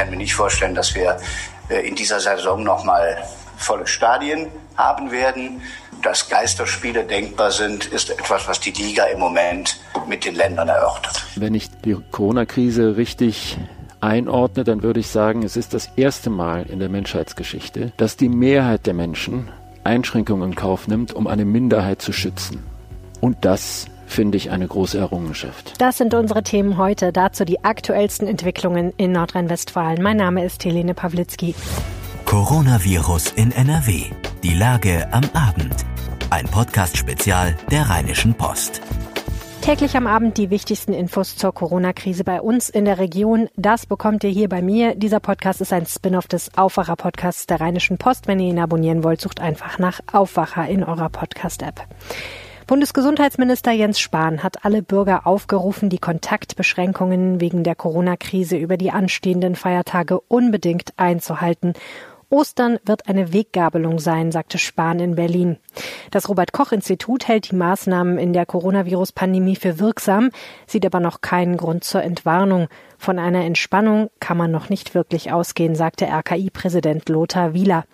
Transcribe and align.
kann 0.00 0.10
mir 0.10 0.16
nicht 0.16 0.34
vorstellen, 0.34 0.74
dass 0.74 0.94
wir 0.94 1.18
äh, 1.68 1.86
in 1.86 1.94
dieser 1.94 2.20
Saison 2.20 2.64
nochmal 2.64 3.18
volle 3.58 3.86
Stadien 3.86 4.46
haben 4.76 5.10
werden. 5.10 5.60
Dass 6.02 6.30
Geisterspiele 6.30 7.04
denkbar 7.04 7.50
sind, 7.50 7.84
ist 7.84 8.08
etwas, 8.08 8.48
was 8.48 8.60
die 8.60 8.70
Liga 8.70 9.04
im 9.04 9.20
Moment 9.20 9.78
mit 10.08 10.24
den 10.24 10.36
Ländern 10.36 10.68
erörtert. 10.68 11.22
Wenn 11.36 11.52
ich 11.52 11.68
die 11.84 11.94
Corona-Krise 12.10 12.96
richtig 12.96 13.58
einordne, 14.00 14.64
dann 14.64 14.82
würde 14.82 15.00
ich 15.00 15.08
sagen, 15.08 15.42
es 15.42 15.58
ist 15.58 15.74
das 15.74 15.90
erste 15.96 16.30
Mal 16.30 16.62
in 16.62 16.78
der 16.78 16.88
Menschheitsgeschichte, 16.88 17.92
dass 17.98 18.16
die 18.16 18.30
Mehrheit 18.30 18.86
der 18.86 18.94
Menschen 18.94 19.50
Einschränkungen 19.84 20.52
in 20.52 20.54
Kauf 20.54 20.88
nimmt, 20.88 21.12
um 21.12 21.26
eine 21.26 21.44
Minderheit 21.44 22.00
zu 22.00 22.14
schützen. 22.14 22.64
Und 23.20 23.44
das 23.44 23.84
finde 24.10 24.36
ich 24.36 24.50
eine 24.50 24.66
große 24.66 24.98
Errungenschaft. 24.98 25.74
Das 25.78 25.98
sind 25.98 26.14
unsere 26.14 26.42
Themen 26.42 26.76
heute. 26.76 27.12
Dazu 27.12 27.44
die 27.44 27.64
aktuellsten 27.64 28.26
Entwicklungen 28.26 28.92
in 28.96 29.12
Nordrhein-Westfalen. 29.12 30.02
Mein 30.02 30.16
Name 30.16 30.44
ist 30.44 30.64
Helene 30.64 30.94
Pawlitzki. 30.94 31.54
Coronavirus 32.24 33.32
in 33.32 33.52
NRW. 33.52 34.04
Die 34.42 34.54
Lage 34.54 35.08
am 35.12 35.24
Abend. 35.32 35.74
Ein 36.30 36.46
Podcast-Spezial 36.46 37.56
der 37.70 37.90
Rheinischen 37.90 38.34
Post. 38.34 38.80
Täglich 39.62 39.94
am 39.96 40.06
Abend 40.06 40.38
die 40.38 40.48
wichtigsten 40.48 40.94
Infos 40.94 41.36
zur 41.36 41.52
Corona-Krise 41.52 42.24
bei 42.24 42.40
uns 42.40 42.70
in 42.70 42.86
der 42.86 42.98
Region. 42.98 43.48
Das 43.56 43.84
bekommt 43.84 44.24
ihr 44.24 44.30
hier 44.30 44.48
bei 44.48 44.62
mir. 44.62 44.94
Dieser 44.94 45.20
Podcast 45.20 45.60
ist 45.60 45.72
ein 45.72 45.84
Spin-off 45.86 46.28
des 46.28 46.56
Aufwacher-Podcasts 46.56 47.46
der 47.46 47.60
Rheinischen 47.60 47.98
Post. 47.98 48.26
Wenn 48.26 48.40
ihr 48.40 48.48
ihn 48.48 48.58
abonnieren 48.58 49.04
wollt, 49.04 49.20
sucht 49.20 49.40
einfach 49.40 49.78
nach 49.78 50.00
Aufwacher 50.12 50.66
in 50.66 50.82
eurer 50.82 51.10
Podcast-App. 51.10 51.86
Bundesgesundheitsminister 52.70 53.72
Jens 53.72 53.98
Spahn 53.98 54.44
hat 54.44 54.64
alle 54.64 54.80
Bürger 54.80 55.26
aufgerufen, 55.26 55.88
die 55.88 55.98
Kontaktbeschränkungen 55.98 57.40
wegen 57.40 57.64
der 57.64 57.74
Corona-Krise 57.74 58.56
über 58.56 58.76
die 58.76 58.92
anstehenden 58.92 59.56
Feiertage 59.56 60.20
unbedingt 60.20 60.92
einzuhalten. 60.96 61.72
Ostern 62.28 62.78
wird 62.84 63.08
eine 63.08 63.32
Weggabelung 63.32 63.98
sein, 63.98 64.30
sagte 64.30 64.58
Spahn 64.58 65.00
in 65.00 65.16
Berlin. 65.16 65.56
Das 66.12 66.28
Robert 66.28 66.52
Koch 66.52 66.70
Institut 66.70 67.26
hält 67.26 67.50
die 67.50 67.56
Maßnahmen 67.56 68.18
in 68.18 68.32
der 68.32 68.46
Coronavirus-Pandemie 68.46 69.56
für 69.56 69.80
wirksam, 69.80 70.30
sieht 70.68 70.86
aber 70.86 71.00
noch 71.00 71.22
keinen 71.22 71.56
Grund 71.56 71.82
zur 71.82 72.04
Entwarnung. 72.04 72.68
Von 72.98 73.18
einer 73.18 73.44
Entspannung 73.44 74.10
kann 74.20 74.36
man 74.36 74.52
noch 74.52 74.68
nicht 74.68 74.94
wirklich 74.94 75.32
ausgehen, 75.32 75.74
sagte 75.74 76.06
RKI-Präsident 76.06 77.08
Lothar 77.08 77.52
Wieler. 77.52 77.84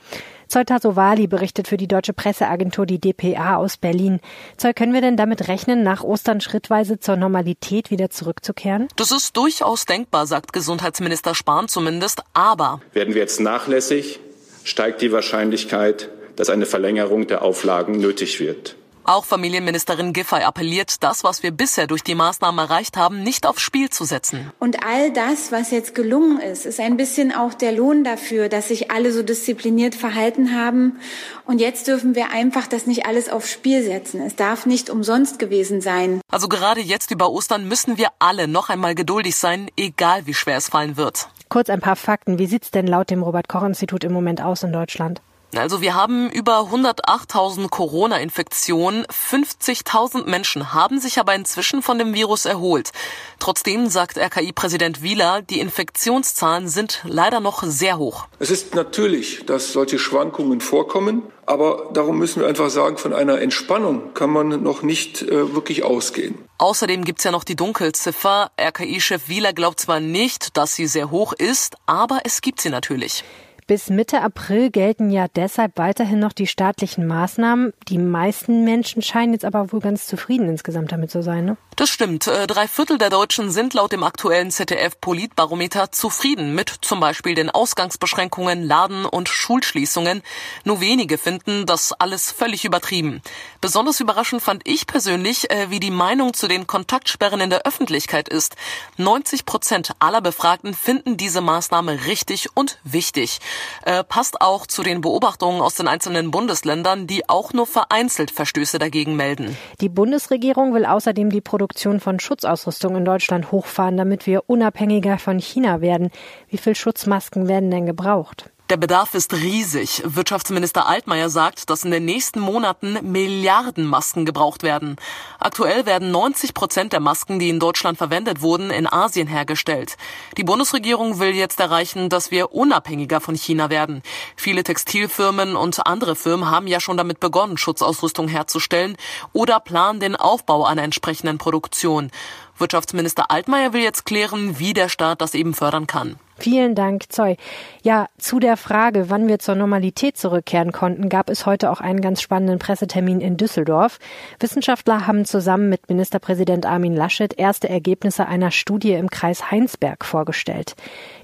Zollta 0.48 0.78
Sowali 0.80 1.26
berichtet 1.26 1.68
für 1.68 1.76
die 1.76 1.88
deutsche 1.88 2.12
Presseagentur 2.12 2.86
die 2.86 3.00
dpa 3.00 3.56
aus 3.56 3.76
Berlin. 3.76 4.20
Zoll, 4.56 4.74
können 4.74 4.92
wir 4.92 5.00
denn 5.00 5.16
damit 5.16 5.48
rechnen, 5.48 5.82
nach 5.82 6.02
Ostern 6.04 6.40
schrittweise 6.40 7.00
zur 7.00 7.16
Normalität 7.16 7.90
wieder 7.90 8.10
zurückzukehren? 8.10 8.88
Das 8.96 9.10
ist 9.10 9.36
durchaus 9.36 9.86
denkbar, 9.86 10.26
sagt 10.26 10.52
Gesundheitsminister 10.52 11.34
Spahn 11.34 11.68
zumindest. 11.68 12.22
Aber 12.32 12.80
werden 12.92 13.14
wir 13.14 13.20
jetzt 13.22 13.40
nachlässig, 13.40 14.20
steigt 14.64 15.02
die 15.02 15.12
Wahrscheinlichkeit, 15.12 16.10
dass 16.36 16.50
eine 16.50 16.66
Verlängerung 16.66 17.26
der 17.26 17.42
Auflagen 17.42 17.98
nötig 17.98 18.40
wird. 18.40 18.76
Auch 19.08 19.24
Familienministerin 19.24 20.12
Giffey 20.12 20.42
appelliert, 20.42 21.04
das, 21.04 21.22
was 21.22 21.44
wir 21.44 21.52
bisher 21.52 21.86
durch 21.86 22.02
die 22.02 22.16
Maßnahmen 22.16 22.58
erreicht 22.58 22.96
haben, 22.96 23.22
nicht 23.22 23.46
aufs 23.46 23.62
Spiel 23.62 23.88
zu 23.88 24.04
setzen. 24.04 24.50
Und 24.58 24.84
all 24.84 25.12
das, 25.12 25.52
was 25.52 25.70
jetzt 25.70 25.94
gelungen 25.94 26.40
ist, 26.40 26.66
ist 26.66 26.80
ein 26.80 26.96
bisschen 26.96 27.32
auch 27.32 27.54
der 27.54 27.70
Lohn 27.70 28.02
dafür, 28.02 28.48
dass 28.48 28.66
sich 28.66 28.90
alle 28.90 29.12
so 29.12 29.22
diszipliniert 29.22 29.94
verhalten 29.94 30.56
haben. 30.56 30.98
Und 31.44 31.60
jetzt 31.60 31.86
dürfen 31.86 32.16
wir 32.16 32.30
einfach 32.30 32.66
das 32.66 32.88
nicht 32.88 33.06
alles 33.06 33.28
aufs 33.28 33.52
Spiel 33.52 33.84
setzen. 33.84 34.20
Es 34.20 34.34
darf 34.34 34.66
nicht 34.66 34.90
umsonst 34.90 35.38
gewesen 35.38 35.80
sein. 35.80 36.20
Also 36.32 36.48
gerade 36.48 36.80
jetzt 36.80 37.12
über 37.12 37.30
Ostern 37.30 37.68
müssen 37.68 37.98
wir 37.98 38.08
alle 38.18 38.48
noch 38.48 38.70
einmal 38.70 38.96
geduldig 38.96 39.36
sein, 39.36 39.70
egal 39.76 40.26
wie 40.26 40.34
schwer 40.34 40.56
es 40.56 40.68
fallen 40.68 40.96
wird. 40.96 41.28
Kurz 41.48 41.70
ein 41.70 41.80
paar 41.80 41.94
Fakten. 41.94 42.40
Wie 42.40 42.46
sieht's 42.46 42.72
denn 42.72 42.88
laut 42.88 43.10
dem 43.10 43.22
Robert 43.22 43.48
Koch 43.48 43.62
Institut 43.62 44.02
im 44.02 44.12
Moment 44.12 44.42
aus 44.42 44.64
in 44.64 44.72
Deutschland? 44.72 45.22
Also 45.56 45.80
wir 45.80 45.94
haben 45.94 46.30
über 46.30 46.60
108.000 46.60 47.68
Corona-Infektionen. 47.68 49.04
50.000 49.06 50.26
Menschen 50.28 50.74
haben 50.74 51.00
sich 51.00 51.18
aber 51.18 51.34
inzwischen 51.34 51.82
von 51.82 51.98
dem 51.98 52.14
Virus 52.14 52.44
erholt. 52.44 52.92
Trotzdem 53.38 53.88
sagt 53.88 54.18
RKI-Präsident 54.18 55.02
Wieler, 55.02 55.42
die 55.42 55.60
Infektionszahlen 55.60 56.68
sind 56.68 57.02
leider 57.04 57.40
noch 57.40 57.62
sehr 57.62 57.98
hoch. 57.98 58.26
Es 58.38 58.50
ist 58.50 58.74
natürlich, 58.74 59.46
dass 59.46 59.72
solche 59.72 59.98
Schwankungen 59.98 60.60
vorkommen. 60.60 61.22
Aber 61.46 61.90
darum 61.92 62.18
müssen 62.18 62.40
wir 62.40 62.48
einfach 62.48 62.70
sagen, 62.70 62.98
von 62.98 63.12
einer 63.12 63.40
Entspannung 63.40 64.14
kann 64.14 64.30
man 64.30 64.64
noch 64.64 64.82
nicht 64.82 65.22
äh, 65.22 65.54
wirklich 65.54 65.84
ausgehen. 65.84 66.36
Außerdem 66.58 67.04
gibt's 67.04 67.22
ja 67.22 67.30
noch 67.30 67.44
die 67.44 67.54
Dunkelziffer. 67.54 68.50
RKI-Chef 68.60 69.28
Wieler 69.28 69.52
glaubt 69.52 69.78
zwar 69.78 70.00
nicht, 70.00 70.56
dass 70.56 70.74
sie 70.74 70.88
sehr 70.88 71.12
hoch 71.12 71.32
ist, 71.32 71.76
aber 71.86 72.20
es 72.24 72.40
gibt 72.40 72.60
sie 72.60 72.70
natürlich. 72.70 73.22
Bis 73.68 73.90
Mitte 73.90 74.22
April 74.22 74.70
gelten 74.70 75.10
ja 75.10 75.26
deshalb 75.26 75.76
weiterhin 75.76 76.20
noch 76.20 76.32
die 76.32 76.46
staatlichen 76.46 77.04
Maßnahmen. 77.04 77.72
Die 77.88 77.98
meisten 77.98 78.62
Menschen 78.62 79.02
scheinen 79.02 79.32
jetzt 79.32 79.44
aber 79.44 79.72
wohl 79.72 79.80
ganz 79.80 80.06
zufrieden 80.06 80.48
insgesamt 80.48 80.92
damit 80.92 81.10
zu 81.10 81.20
sein. 81.20 81.46
Ne? 81.46 81.56
Das 81.74 81.90
stimmt. 81.90 82.28
Äh, 82.28 82.46
drei 82.46 82.68
Viertel 82.68 82.96
der 82.96 83.10
Deutschen 83.10 83.50
sind 83.50 83.74
laut 83.74 83.90
dem 83.90 84.04
aktuellen 84.04 84.52
ZDF-Politbarometer 84.52 85.90
zufrieden 85.90 86.54
mit 86.54 86.72
zum 86.80 87.00
Beispiel 87.00 87.34
den 87.34 87.50
Ausgangsbeschränkungen, 87.50 88.62
Laden- 88.62 89.04
und 89.04 89.28
Schulschließungen. 89.28 90.22
Nur 90.62 90.80
wenige 90.80 91.18
finden 91.18 91.66
das 91.66 91.92
alles 91.92 92.30
völlig 92.30 92.64
übertrieben. 92.64 93.20
Besonders 93.60 93.98
überraschend 93.98 94.42
fand 94.42 94.62
ich 94.64 94.86
persönlich, 94.86 95.50
äh, 95.50 95.70
wie 95.70 95.80
die 95.80 95.90
Meinung 95.90 96.34
zu 96.34 96.46
den 96.46 96.68
Kontaktsperren 96.68 97.40
in 97.40 97.50
der 97.50 97.66
Öffentlichkeit 97.66 98.28
ist. 98.28 98.54
90 98.96 99.44
Prozent 99.44 99.90
aller 99.98 100.20
Befragten 100.20 100.72
finden 100.72 101.16
diese 101.16 101.40
Maßnahme 101.40 102.06
richtig 102.06 102.50
und 102.54 102.78
wichtig 102.84 103.40
äh, 103.84 104.04
passt 104.04 104.40
auch 104.40 104.66
zu 104.66 104.82
den 104.82 105.00
Beobachtungen 105.00 105.60
aus 105.60 105.74
den 105.74 105.88
einzelnen 105.88 106.30
Bundesländern, 106.30 107.06
die 107.06 107.28
auch 107.28 107.52
nur 107.52 107.66
vereinzelt 107.66 108.30
Verstöße 108.30 108.78
dagegen 108.78 109.16
melden. 109.16 109.56
Die 109.80 109.88
Bundesregierung 109.88 110.74
will 110.74 110.86
außerdem 110.86 111.30
die 111.30 111.40
Produktion 111.40 112.00
von 112.00 112.20
Schutzausrüstung 112.20 112.96
in 112.96 113.04
Deutschland 113.04 113.52
hochfahren, 113.52 113.96
damit 113.96 114.26
wir 114.26 114.48
unabhängiger 114.48 115.18
von 115.18 115.38
China 115.38 115.80
werden. 115.80 116.10
Wie 116.48 116.58
viel 116.58 116.74
Schutzmasken 116.74 117.48
werden 117.48 117.70
denn 117.70 117.86
gebraucht? 117.86 118.50
Der 118.68 118.76
Bedarf 118.76 119.14
ist 119.14 119.32
riesig. 119.32 120.02
Wirtschaftsminister 120.04 120.88
Altmaier 120.88 121.30
sagt, 121.30 121.70
dass 121.70 121.84
in 121.84 121.92
den 121.92 122.04
nächsten 122.04 122.40
Monaten 122.40 122.98
Milliarden 123.12 123.86
Masken 123.86 124.24
gebraucht 124.24 124.64
werden. 124.64 124.96
Aktuell 125.38 125.86
werden 125.86 126.10
90 126.10 126.52
Prozent 126.52 126.92
der 126.92 126.98
Masken, 126.98 127.38
die 127.38 127.48
in 127.48 127.60
Deutschland 127.60 127.96
verwendet 127.96 128.40
wurden, 128.40 128.70
in 128.70 128.88
Asien 128.88 129.28
hergestellt. 129.28 129.96
Die 130.36 130.42
Bundesregierung 130.42 131.20
will 131.20 131.32
jetzt 131.32 131.60
erreichen, 131.60 132.08
dass 132.08 132.32
wir 132.32 132.52
unabhängiger 132.52 133.20
von 133.20 133.36
China 133.36 133.70
werden. 133.70 134.02
Viele 134.34 134.64
Textilfirmen 134.64 135.54
und 135.54 135.86
andere 135.86 136.16
Firmen 136.16 136.50
haben 136.50 136.66
ja 136.66 136.80
schon 136.80 136.96
damit 136.96 137.20
begonnen, 137.20 137.58
Schutzausrüstung 137.58 138.26
herzustellen 138.26 138.96
oder 139.32 139.60
planen 139.60 140.00
den 140.00 140.16
Aufbau 140.16 140.64
einer 140.64 140.82
entsprechenden 140.82 141.38
Produktion. 141.38 142.10
Wirtschaftsminister 142.58 143.30
Altmaier 143.30 143.72
will 143.72 143.82
jetzt 143.82 144.06
klären, 144.06 144.58
wie 144.58 144.72
der 144.72 144.88
Staat 144.88 145.20
das 145.20 145.34
eben 145.34 145.54
fördern 145.54 145.86
kann. 145.86 146.18
Vielen 146.38 146.74
Dank, 146.74 147.04
Zoy. 147.08 147.36
Ja, 147.82 148.08
zu 148.18 148.38
der 148.40 148.58
Frage, 148.58 149.08
wann 149.08 149.26
wir 149.26 149.38
zur 149.38 149.54
Normalität 149.54 150.18
zurückkehren 150.18 150.70
konnten, 150.70 151.08
gab 151.08 151.30
es 151.30 151.46
heute 151.46 151.70
auch 151.70 151.80
einen 151.80 152.02
ganz 152.02 152.20
spannenden 152.20 152.58
Pressetermin 152.58 153.22
in 153.22 153.38
Düsseldorf. 153.38 153.98
Wissenschaftler 154.38 155.06
haben 155.06 155.24
zusammen 155.24 155.70
mit 155.70 155.88
Ministerpräsident 155.88 156.66
Armin 156.66 156.94
Laschet 156.94 157.38
erste 157.38 157.70
Ergebnisse 157.70 158.26
einer 158.26 158.50
Studie 158.50 158.92
im 158.92 159.08
Kreis 159.08 159.50
Heinsberg 159.50 160.04
vorgestellt. 160.04 160.76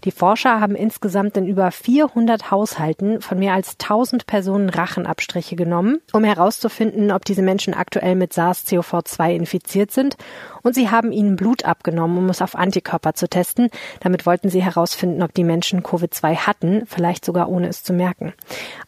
Die 0.05 0.13
Forscher 0.13 0.61
haben 0.61 0.75
insgesamt 0.75 1.37
in 1.37 1.47
über 1.47 1.71
400 1.71 2.51
Haushalten 2.51 3.21
von 3.21 3.39
mehr 3.39 3.53
als 3.53 3.73
1000 3.73 4.27
Personen 4.27 4.71
Rachenabstriche 4.71 5.57
genommen, 5.57 6.01
um 6.13 6.25
herauszufinden, 6.25 7.13
ob 7.13 7.27
diese 7.27 7.43
Menschen 7.43 7.75
aktuell 7.75 8.15
mit 8.15 8.33
SARS-CoV-2 8.33 9.35
infiziert 9.35 9.91
sind. 9.91 10.17
Und 10.63 10.75
sie 10.75 10.91
haben 10.91 11.13
ihnen 11.13 11.37
Blut 11.37 11.65
abgenommen, 11.65 12.17
um 12.17 12.29
es 12.31 12.41
auf 12.41 12.55
Antikörper 12.55 13.15
zu 13.15 13.29
testen. 13.29 13.69
Damit 14.01 14.27
wollten 14.27 14.49
sie 14.49 14.63
herausfinden, 14.63 15.02
herausfinden, 15.03 15.23
ob 15.23 15.35
die 15.35 15.45
Menschen 15.45 15.83
Covid-2 15.83 16.37
hatten, 16.37 16.83
vielleicht 16.87 17.25
sogar 17.25 17.49
ohne 17.49 17.69
es 17.69 17.83
zu 17.83 17.93
merken. 17.93 18.33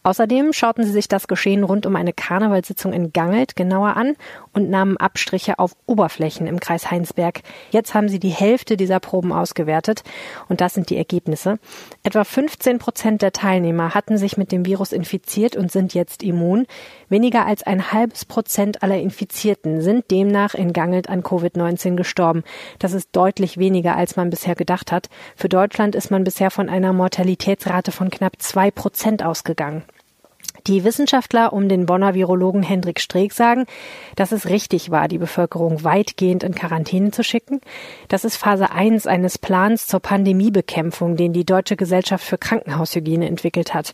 Außerdem 0.03 0.53
schauten 0.53 0.85
sie 0.85 0.93
sich 0.93 1.09
das 1.09 1.29
Geschehen 1.29 1.65
rund 1.65 1.87
um 1.87 1.97
eine 1.97 2.13
Karnevalssitzung 2.13 2.93
in 2.93 3.13
Gangelt 3.13 3.57
genauer 3.57 3.97
an 3.97 4.17
und 4.53 4.71
nahmen 4.71 4.97
Abstriche 4.97 5.59
auf 5.59 5.73
Oberflächen 5.87 6.47
im 6.47 6.61
Kreis 6.61 6.91
Heinsberg. 6.91 7.41
Jetzt 7.71 7.95
haben 7.95 8.09
sie 8.09 8.19
die 8.19 8.29
Hälfte 8.29 8.77
dieser 8.77 9.01
Proben 9.01 9.33
ausgewertet 9.33 10.03
und 10.49 10.61
das 10.61 10.75
sind 10.75 10.91
die 10.91 10.97
Ergebnisse. 10.97 11.59
Etwa 12.03 12.25
15 12.25 12.79
Prozent 12.79 13.23
der 13.23 13.33
Teilnehmer 13.33 13.95
hatten 13.95 14.19
sich 14.19 14.37
mit 14.37 14.53
dem 14.53 14.67
Virus 14.67 14.93
infiziert 14.93 15.57
und 15.57 15.73
sind 15.73 15.95
jetzt 15.95 16.23
immun. 16.23 16.67
Weniger 17.09 17.47
als 17.47 17.63
ein 17.63 17.93
halbes 17.93 18.25
Prozent 18.25 18.83
aller 18.83 18.99
Infizierten 18.99 19.81
sind 19.81 20.11
demnach 20.11 20.55
in 20.55 20.73
Gangelt 20.73 21.09
an 21.09 21.23
Covid-19 21.23 21.97
gestorben. 21.97 22.45
Das 22.79 22.93
ist 22.93 23.09
deutlich 23.13 23.59
weniger, 23.59 23.97
als 23.97 24.17
man 24.17 24.31
bisher 24.31 24.55
gedacht 24.55 24.93
hat. 24.93 25.09
Für 25.37 25.49
Deutschland 25.49 25.95
ist 25.95 26.04
man 26.11 26.25
bisher 26.25 26.51
von 26.51 26.69
einer 26.69 26.93
Mortalitätsrate 26.93 27.93
von 27.93 28.11
knapp 28.11 28.41
zwei 28.41 28.71
Prozent 28.71 29.23
ausgegangen. 29.23 29.85
Die 30.67 30.83
Wissenschaftler 30.83 31.53
um 31.53 31.69
den 31.69 31.85
Bonner 31.85 32.15
Virologen 32.15 32.63
Hendrik 32.63 32.99
Streeck 32.99 33.35
sagen, 33.35 33.67
dass 34.17 34.33
es 34.33 34.49
richtig 34.49 34.91
war, 34.91 35.09
die 35.09 35.19
Bevölkerung 35.19 35.85
weitgehend 35.85 36.43
in 36.43 36.55
Quarantäne 36.55 37.11
zu 37.11 37.23
schicken. 37.23 37.61
Das 38.09 38.25
ist 38.25 38.37
Phase 38.37 38.71
1 38.71 39.07
eines 39.07 39.37
Plans 39.37 39.87
zur 39.87 40.01
Pandemiebekämpfung, 40.01 41.17
den 41.17 41.35
die 41.35 41.45
Deutsche 41.45 41.77
Gesellschaft 41.77 42.25
für 42.25 42.39
Krankenhaushygiene 42.39 43.27
entwickelt 43.29 43.75
hat. 43.75 43.93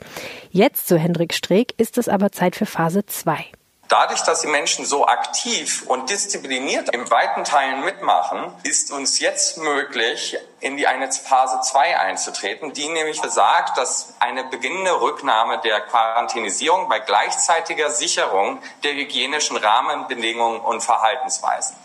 Jetzt, 0.53 0.87
so 0.87 0.97
Hendrik 0.97 1.35
Streeck, 1.35 1.75
ist 1.77 1.99
es 1.99 2.09
aber 2.09 2.31
Zeit 2.31 2.55
für 2.55 2.67
Phase 2.67 3.05
2. 3.05 3.47
Dadurch, 3.91 4.23
dass 4.23 4.43
die 4.43 4.47
Menschen 4.47 4.87
so 4.87 5.09
aktiv 5.09 5.83
und 5.85 6.11
diszipliniert 6.11 6.95
im 6.95 7.11
weiten 7.11 7.43
Teilen 7.43 7.85
mitmachen, 7.85 8.55
ist 8.63 8.93
uns 8.93 9.19
jetzt 9.19 9.59
möglich, 9.59 10.39
in 10.61 10.77
die 10.77 10.87
eine 10.87 11.11
Phase 11.11 11.61
2 11.61 11.99
einzutreten, 11.99 12.73
die 12.73 12.89
nämlich 12.89 13.21
besagt, 13.21 13.77
dass 13.77 14.15
eine 14.21 14.45
beginnende 14.45 15.01
Rücknahme 15.01 15.59
der 15.59 15.81
Quarantänisierung 15.81 16.89
bei 16.89 17.01
gleichzeitiger 17.01 17.91
Sicherung 17.91 18.63
der 18.85 18.95
hygienischen 18.95 19.57
Rahmenbedingungen 19.57 20.61
und 20.61 20.83
Verhaltensweisen. 20.83 21.77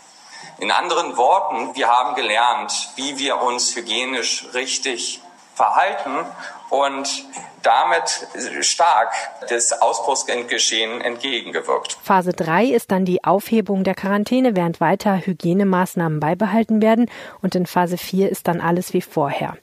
In 0.58 0.70
anderen 0.70 1.16
Worten, 1.16 1.74
wir 1.74 1.88
haben 1.88 2.14
gelernt, 2.14 2.90
wie 2.94 3.18
wir 3.18 3.42
uns 3.42 3.74
hygienisch 3.74 4.46
richtig 4.54 5.22
verhalten 5.56 6.24
und 6.70 7.24
damit 7.62 8.28
stark 8.60 9.12
des 9.48 9.72
Ausbruchsgeschehen 9.72 11.00
entgegengewirkt. 11.00 11.96
Phase 12.02 12.32
3 12.32 12.66
ist 12.66 12.92
dann 12.92 13.04
die 13.04 13.24
Aufhebung 13.24 13.82
der 13.82 13.94
Quarantäne, 13.94 14.54
während 14.54 14.80
weiter 14.80 15.18
Hygienemaßnahmen 15.18 16.20
beibehalten 16.20 16.80
werden. 16.80 17.10
Und 17.42 17.54
in 17.56 17.66
Phase 17.66 17.96
4 17.96 18.30
ist 18.30 18.46
dann 18.46 18.60
alles 18.60 18.92
wie 18.92 19.02
vorher. 19.02 19.56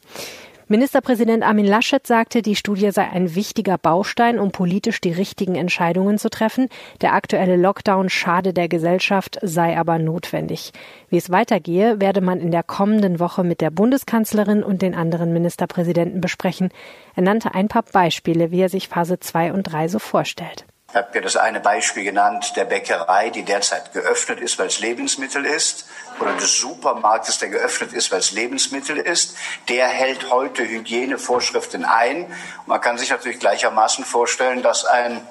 Ministerpräsident 0.74 1.44
Armin 1.44 1.68
Laschet 1.68 2.08
sagte, 2.08 2.42
die 2.42 2.56
Studie 2.56 2.90
sei 2.90 3.08
ein 3.08 3.36
wichtiger 3.36 3.78
Baustein, 3.78 4.40
um 4.40 4.52
politisch 4.52 5.02
die 5.02 5.12
richtigen 5.12 5.54
Entscheidungen 5.54 6.18
zu 6.18 6.32
treffen. 6.32 6.68
Der 7.00 7.14
aktuelle 7.14 7.58
Lockdown 7.58 8.10
schade 8.10 8.54
der 8.56 8.68
Gesellschaft, 8.68 9.38
sei 9.44 9.78
aber 9.78 10.00
notwendig. 10.00 10.72
Wie 11.10 11.18
es 11.18 11.30
weitergehe, 11.30 12.02
werde 12.02 12.22
man 12.22 12.40
in 12.40 12.50
der 12.50 12.64
kommenden 12.64 13.20
Woche 13.20 13.44
mit 13.44 13.62
der 13.62 13.70
Bundeskanzlerin 13.70 14.64
und 14.64 14.82
den 14.82 14.96
anderen 14.96 15.32
Ministerpräsidenten 15.32 16.22
besprechen. 16.22 16.70
Er 17.14 17.22
nannte 17.22 17.54
ein 17.54 17.68
paar 17.68 17.84
Beispiele, 17.84 18.50
wie 18.50 18.62
er 18.62 18.70
sich 18.70 18.88
Phase 18.88 19.20
2 19.20 19.54
und 19.54 19.72
3 19.72 19.90
so 19.90 20.00
vorstellt. 20.00 20.66
Ich 20.94 20.98
habe 20.98 21.10
ja 21.16 21.22
das 21.22 21.38
eine 21.38 21.60
Beispiel 21.60 22.04
genannt, 22.04 22.54
der 22.56 22.66
Bäckerei, 22.66 23.32
die 23.32 23.42
derzeit 23.42 23.94
geöffnet 23.94 24.40
ist, 24.40 24.60
weil 24.60 24.68
es 24.68 24.80
Lebensmittel 24.80 25.44
ist, 25.44 25.88
oder 26.20 26.34
des 26.34 26.60
Supermarktes, 26.60 27.40
der 27.40 27.50
geöffnet 27.50 27.94
ist, 27.94 28.12
weil 28.12 28.20
es 28.20 28.30
Lebensmittel 28.30 28.98
ist. 28.98 29.36
Der 29.70 29.88
hält 29.88 30.30
heute 30.30 30.64
Hygienevorschriften 30.64 31.84
ein. 31.84 32.32
Man 32.68 32.80
kann 32.80 33.00
sich 33.00 33.10
natürlich 33.10 33.40
gleichermaßen 33.40 34.06
vorstellen, 34.06 34.62
dass 34.62 34.86
ein 34.86 35.28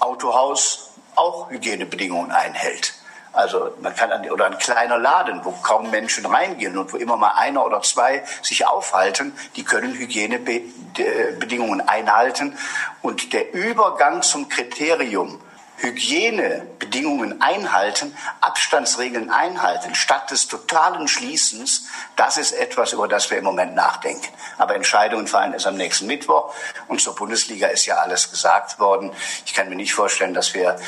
Autohaus 0.00 0.90
auch 1.14 1.48
Hygienebedingungen 1.48 2.32
einhält. 2.32 2.95
Also 3.36 3.74
man 3.80 3.94
kann 3.94 4.10
an, 4.12 4.28
oder 4.30 4.46
ein 4.46 4.58
kleiner 4.58 4.98
Laden, 4.98 5.44
wo 5.44 5.52
kaum 5.52 5.90
Menschen 5.90 6.24
reingehen 6.26 6.76
und 6.78 6.92
wo 6.92 6.96
immer 6.96 7.16
mal 7.16 7.32
einer 7.36 7.64
oder 7.64 7.82
zwei 7.82 8.24
sich 8.42 8.66
aufhalten, 8.66 9.36
die 9.56 9.64
können 9.64 9.94
Hygienebedingungen 9.94 11.86
einhalten. 11.86 12.56
Und 13.02 13.32
der 13.32 13.52
Übergang 13.52 14.22
zum 14.22 14.48
Kriterium 14.48 15.40
Hygienebedingungen 15.78 17.42
einhalten, 17.42 18.16
Abstandsregeln 18.40 19.30
einhalten, 19.30 19.94
statt 19.94 20.30
des 20.30 20.48
totalen 20.48 21.06
Schließens, 21.06 21.88
das 22.16 22.38
ist 22.38 22.52
etwas, 22.52 22.94
über 22.94 23.08
das 23.08 23.30
wir 23.30 23.36
im 23.38 23.44
Moment 23.44 23.74
nachdenken. 23.74 24.26
Aber 24.56 24.74
Entscheidungen 24.74 25.26
fallen 25.26 25.52
erst 25.52 25.66
am 25.66 25.76
nächsten 25.76 26.06
Mittwoch 26.06 26.54
und 26.88 27.02
zur 27.02 27.14
Bundesliga 27.14 27.66
ist 27.66 27.84
ja 27.84 27.96
alles 27.96 28.30
gesagt 28.30 28.78
worden. 28.78 29.12
Ich 29.44 29.52
kann 29.52 29.68
mir 29.68 29.76
nicht 29.76 29.92
vorstellen, 29.92 30.32
dass 30.32 30.54
wir 30.54 30.78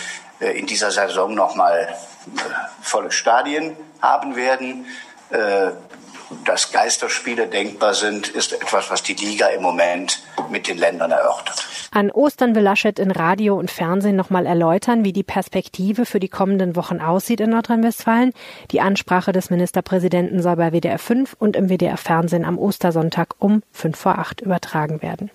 äh, 0.40 0.58
in 0.58 0.66
dieser 0.66 0.90
Saison 0.90 1.34
nochmal 1.34 1.94
äh, 2.17 2.17
volle 2.82 3.10
Stadien 3.10 3.76
haben 4.00 4.36
werden. 4.36 4.86
Äh, 5.30 5.70
dass 6.44 6.72
Geisterspiele 6.72 7.46
denkbar 7.46 7.94
sind, 7.94 8.28
ist 8.28 8.52
etwas, 8.52 8.90
was 8.90 9.02
die 9.02 9.14
Liga 9.14 9.46
im 9.46 9.62
Moment 9.62 10.22
mit 10.50 10.68
den 10.68 10.76
Ländern 10.76 11.10
erörtert. 11.10 11.66
An 11.90 12.10
Ostern 12.10 12.54
will 12.54 12.62
Laschet 12.62 12.98
in 12.98 13.10
Radio 13.10 13.58
und 13.58 13.70
Fernsehen 13.70 14.16
nochmal 14.16 14.44
erläutern, 14.44 15.04
wie 15.04 15.14
die 15.14 15.22
Perspektive 15.22 16.04
für 16.04 16.20
die 16.20 16.28
kommenden 16.28 16.76
Wochen 16.76 17.00
aussieht 17.00 17.40
in 17.40 17.50
Nordrhein-Westfalen. 17.50 18.34
Die 18.70 18.80
Ansprache 18.80 19.32
des 19.32 19.48
Ministerpräsidenten 19.48 20.42
soll 20.42 20.56
bei 20.56 20.72
WDR 20.72 20.98
5 20.98 21.34
und 21.38 21.56
im 21.56 21.70
WDR 21.70 21.96
Fernsehen 21.96 22.44
am 22.44 22.58
Ostersonntag 22.58 23.34
um 23.38 23.62
5 23.72 23.98
vor 23.98 24.18
8 24.18 24.42
übertragen 24.42 25.00
werden. 25.00 25.30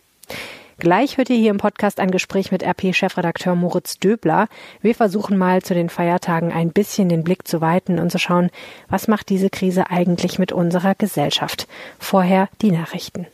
Gleich 0.79 1.17
hört 1.17 1.29
ihr 1.29 1.37
hier 1.37 1.51
im 1.51 1.57
Podcast 1.57 1.99
ein 1.99 2.11
Gespräch 2.11 2.51
mit 2.51 2.63
RP-Chefredakteur 2.63 3.55
Moritz 3.55 3.99
Döbler. 3.99 4.47
Wir 4.81 4.95
versuchen 4.95 5.37
mal 5.37 5.61
zu 5.61 5.73
den 5.73 5.89
Feiertagen 5.89 6.51
ein 6.51 6.71
bisschen 6.71 7.09
den 7.09 7.23
Blick 7.23 7.47
zu 7.47 7.61
weiten 7.61 7.99
und 7.99 8.11
zu 8.11 8.17
schauen, 8.17 8.49
was 8.89 9.07
macht 9.07 9.29
diese 9.29 9.49
Krise 9.49 9.89
eigentlich 9.91 10.39
mit 10.39 10.51
unserer 10.51 10.95
Gesellschaft. 10.95 11.67
Vorher 11.99 12.49
die 12.61 12.71
Nachrichten. 12.71 13.27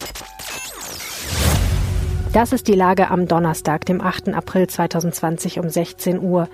Das 2.33 2.53
ist 2.53 2.67
die 2.67 2.75
Lage 2.75 3.09
am 3.09 3.27
Donnerstag, 3.27 3.85
dem 3.85 4.01
8. 4.01 4.29
April 4.29 4.67
2020 4.67 5.59
um 5.59 5.69
16 5.69 6.19
Uhr. 6.19 6.49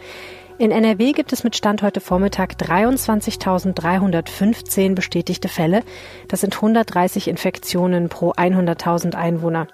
In 0.58 0.72
NRW 0.72 1.12
gibt 1.12 1.34
es 1.34 1.44
mit 1.44 1.58
Stand 1.58 1.82
heute 1.82 2.00
Vormittag 2.00 2.54
23.315 2.54 4.96
bestätigte 4.96 5.50
Fälle. 5.50 5.84
Das 6.30 6.40
sind 6.40 6.56
130 6.56 7.28
Infektionen 7.28 8.08
pro 8.08 8.32
100.000 8.32 9.16
Einwohner. 9.16 9.68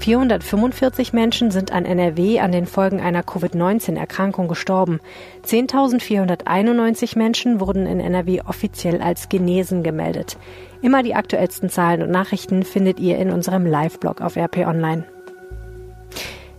445 0.00 1.12
Menschen 1.12 1.52
sind 1.52 1.70
an 1.70 1.84
NRW 1.84 2.40
an 2.40 2.50
den 2.50 2.66
Folgen 2.66 3.00
einer 3.00 3.22
Covid-19-Erkrankung 3.22 4.48
gestorben. 4.48 4.98
10.491 5.46 7.16
Menschen 7.16 7.60
wurden 7.60 7.86
in 7.86 8.00
NRW 8.00 8.40
offiziell 8.40 9.02
als 9.02 9.28
genesen 9.28 9.84
gemeldet. 9.84 10.36
Immer 10.82 11.04
die 11.04 11.14
aktuellsten 11.14 11.70
Zahlen 11.70 12.02
und 12.02 12.10
Nachrichten 12.10 12.64
findet 12.64 12.98
ihr 12.98 13.18
in 13.18 13.30
unserem 13.30 13.66
Live-Blog 13.66 14.20
auf 14.20 14.36
RP 14.36 14.66
Online. 14.66 15.04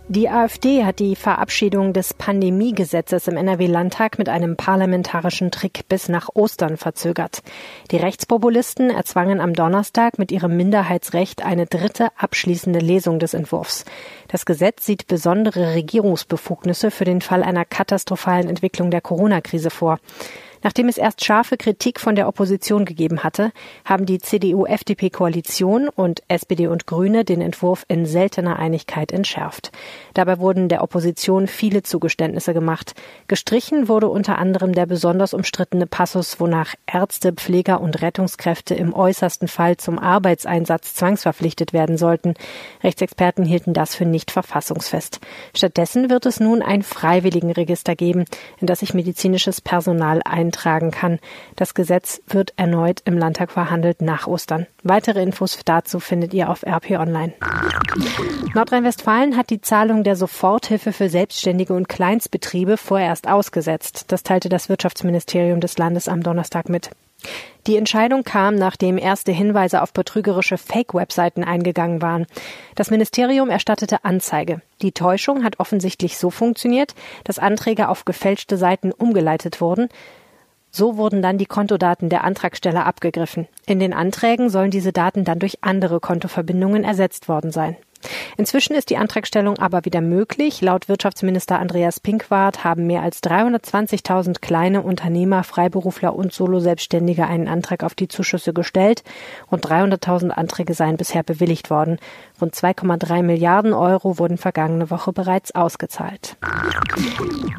Die 0.08 0.28
AfD 0.28 0.84
hat 0.84 1.00
die 1.00 1.16
Verabschiedung 1.16 1.92
des 1.92 2.14
Pandemiegesetzes 2.14 3.26
im 3.26 3.36
NRW-Landtag 3.36 4.18
mit 4.18 4.28
einem 4.28 4.56
parlamentarischen 4.56 5.50
Trick 5.50 5.88
bis 5.88 6.08
nach 6.08 6.28
Ostern 6.32 6.76
verzögert. 6.76 7.42
Die 7.90 7.96
Rechtspopulisten 7.96 8.88
erzwangen 8.88 9.40
am 9.40 9.52
Donnerstag 9.52 10.20
mit 10.20 10.30
ihrem 10.30 10.56
Minderheitsrecht 10.56 11.44
eine 11.44 11.66
dritte 11.66 12.10
abschließende 12.16 12.78
Lesung 12.78 13.18
des 13.18 13.34
Entwurfs. 13.34 13.84
Das 14.28 14.46
Gesetz 14.46 14.86
sieht 14.86 15.08
besondere 15.08 15.74
Regierungsbefugnisse 15.74 16.92
für 16.92 17.04
den 17.04 17.20
Fall 17.20 17.42
einer 17.42 17.64
katastrophalen 17.64 18.48
Entwicklung 18.48 18.92
der 18.92 19.00
Corona-Krise 19.00 19.70
vor. 19.70 19.98
Nachdem 20.66 20.88
es 20.88 20.98
erst 20.98 21.24
scharfe 21.24 21.56
Kritik 21.56 22.00
von 22.00 22.16
der 22.16 22.26
Opposition 22.26 22.84
gegeben 22.84 23.22
hatte, 23.22 23.52
haben 23.84 24.04
die 24.04 24.18
CDU-FDP-Koalition 24.18 25.88
und 25.88 26.24
SPD 26.26 26.66
und 26.66 26.88
Grüne 26.88 27.24
den 27.24 27.40
Entwurf 27.40 27.84
in 27.86 28.04
seltener 28.04 28.58
Einigkeit 28.58 29.12
entschärft. 29.12 29.70
Dabei 30.12 30.40
wurden 30.40 30.68
der 30.68 30.82
Opposition 30.82 31.46
viele 31.46 31.84
Zugeständnisse 31.84 32.52
gemacht. 32.52 32.94
Gestrichen 33.28 33.86
wurde 33.86 34.08
unter 34.08 34.38
anderem 34.38 34.72
der 34.72 34.86
besonders 34.86 35.34
umstrittene 35.34 35.86
Passus, 35.86 36.40
wonach 36.40 36.74
Ärzte, 36.84 37.32
Pfleger 37.32 37.80
und 37.80 38.02
Rettungskräfte 38.02 38.74
im 38.74 38.92
äußersten 38.92 39.46
Fall 39.46 39.76
zum 39.76 40.00
Arbeitseinsatz 40.00 40.94
zwangsverpflichtet 40.94 41.74
werden 41.74 41.96
sollten. 41.96 42.34
Rechtsexperten 42.82 43.44
hielten 43.44 43.72
das 43.72 43.94
für 43.94 44.04
nicht 44.04 44.32
verfassungsfest. 44.32 45.20
Stattdessen 45.54 46.10
wird 46.10 46.26
es 46.26 46.40
nun 46.40 46.60
ein 46.60 46.82
Freiwilligenregister 46.82 47.94
geben, 47.94 48.24
in 48.60 48.66
das 48.66 48.80
sich 48.80 48.94
medizinisches 48.94 49.60
Personal 49.60 50.22
ein 50.24 50.50
eintragen 50.56 50.90
kann. 50.90 51.18
Das 51.54 51.74
Gesetz 51.74 52.22
wird 52.26 52.52
erneut 52.56 53.02
im 53.04 53.18
Landtag 53.18 53.50
verhandelt 53.52 54.00
nach 54.00 54.26
Ostern. 54.26 54.66
Weitere 54.82 55.22
Infos 55.22 55.58
dazu 55.64 56.00
findet 56.00 56.32
ihr 56.32 56.48
auf 56.50 56.64
RP 56.64 56.92
Online. 56.92 57.32
Nordrhein-Westfalen 58.54 59.36
hat 59.36 59.50
die 59.50 59.60
Zahlung 59.60 60.02
der 60.02 60.16
Soforthilfe 60.16 60.92
für 60.92 61.08
Selbstständige 61.08 61.74
und 61.74 61.88
Kleinstbetriebe 61.88 62.76
vorerst 62.76 63.28
ausgesetzt. 63.28 64.06
Das 64.08 64.22
teilte 64.22 64.48
das 64.48 64.68
Wirtschaftsministerium 64.68 65.60
des 65.60 65.78
Landes 65.78 66.08
am 66.08 66.22
Donnerstag 66.22 66.68
mit. 66.68 66.90
Die 67.66 67.76
Entscheidung 67.76 68.22
kam, 68.22 68.54
nachdem 68.54 68.98
erste 68.98 69.32
Hinweise 69.32 69.82
auf 69.82 69.92
betrügerische 69.92 70.58
Fake-Webseiten 70.58 71.42
eingegangen 71.42 72.00
waren. 72.00 72.26
Das 72.76 72.90
Ministerium 72.90 73.50
erstattete 73.50 74.04
Anzeige. 74.04 74.60
Die 74.82 74.92
Täuschung 74.92 75.42
hat 75.42 75.58
offensichtlich 75.58 76.18
so 76.18 76.30
funktioniert, 76.30 76.94
dass 77.24 77.40
Anträge 77.40 77.88
auf 77.88 78.04
gefälschte 78.04 78.56
Seiten 78.56 78.92
umgeleitet 78.92 79.60
wurden. 79.60 79.88
So 80.76 80.98
wurden 80.98 81.22
dann 81.22 81.38
die 81.38 81.46
Kontodaten 81.46 82.10
der 82.10 82.22
Antragsteller 82.22 82.84
abgegriffen. 82.84 83.48
In 83.64 83.80
den 83.80 83.94
Anträgen 83.94 84.50
sollen 84.50 84.70
diese 84.70 84.92
Daten 84.92 85.24
dann 85.24 85.38
durch 85.38 85.64
andere 85.64 86.00
Kontoverbindungen 86.00 86.84
ersetzt 86.84 87.30
worden 87.30 87.50
sein. 87.50 87.78
Inzwischen 88.36 88.74
ist 88.76 88.90
die 88.90 88.98
Antragstellung 88.98 89.58
aber 89.58 89.86
wieder 89.86 90.02
möglich. 90.02 90.60
Laut 90.60 90.90
Wirtschaftsminister 90.90 91.58
Andreas 91.58 91.98
Pinkwart 91.98 92.62
haben 92.62 92.86
mehr 92.86 93.00
als 93.00 93.22
320.000 93.22 94.40
kleine 94.40 94.82
Unternehmer, 94.82 95.44
Freiberufler 95.44 96.14
und 96.14 96.34
Solo-Selbstständige 96.34 97.26
einen 97.26 97.48
Antrag 97.48 97.82
auf 97.82 97.94
die 97.94 98.08
Zuschüsse 98.08 98.52
gestellt. 98.52 99.02
Rund 99.50 99.66
300.000 99.66 100.28
Anträge 100.28 100.74
seien 100.74 100.98
bisher 100.98 101.22
bewilligt 101.22 101.70
worden. 101.70 101.98
Rund 102.40 102.54
2,3 102.54 103.22
Milliarden 103.22 103.72
Euro 103.72 104.18
wurden 104.18 104.36
vergangene 104.36 104.90
Woche 104.90 105.12
bereits 105.12 105.54
ausgezahlt. 105.54 106.36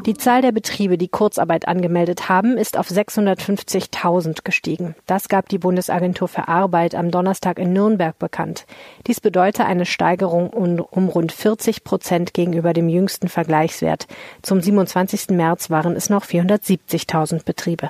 Die 0.05 0.13
Zahl 0.13 0.41
der 0.41 0.51
Betriebe, 0.51 0.97
die 0.97 1.07
Kurzarbeit 1.07 1.67
angemeldet 1.67 2.29
haben, 2.29 2.57
ist 2.57 2.77
auf 2.77 2.89
650.000 2.89 4.43
gestiegen. 4.43 4.95
Das 5.05 5.27
gab 5.29 5.49
die 5.49 5.57
Bundesagentur 5.57 6.27
für 6.27 6.47
Arbeit 6.47 6.95
am 6.95 7.11
Donnerstag 7.11 7.59
in 7.59 7.73
Nürnberg 7.73 8.17
bekannt. 8.17 8.65
Dies 9.07 9.19
bedeutet 9.19 9.65
eine 9.65 9.85
Steigerung 9.85 10.49
um, 10.49 11.09
rund 11.09 11.31
40 11.31 11.83
Prozent 11.83 12.33
gegenüber 12.33 12.73
dem 12.73 12.89
jüngsten 12.89 13.27
Vergleichswert. 13.27 14.07
Zum 14.41 14.61
27. 14.61 15.29
März 15.29 15.69
waren 15.69 15.95
es 15.95 16.09
noch 16.09 16.23
470.000 16.23 17.43
Betriebe. 17.43 17.89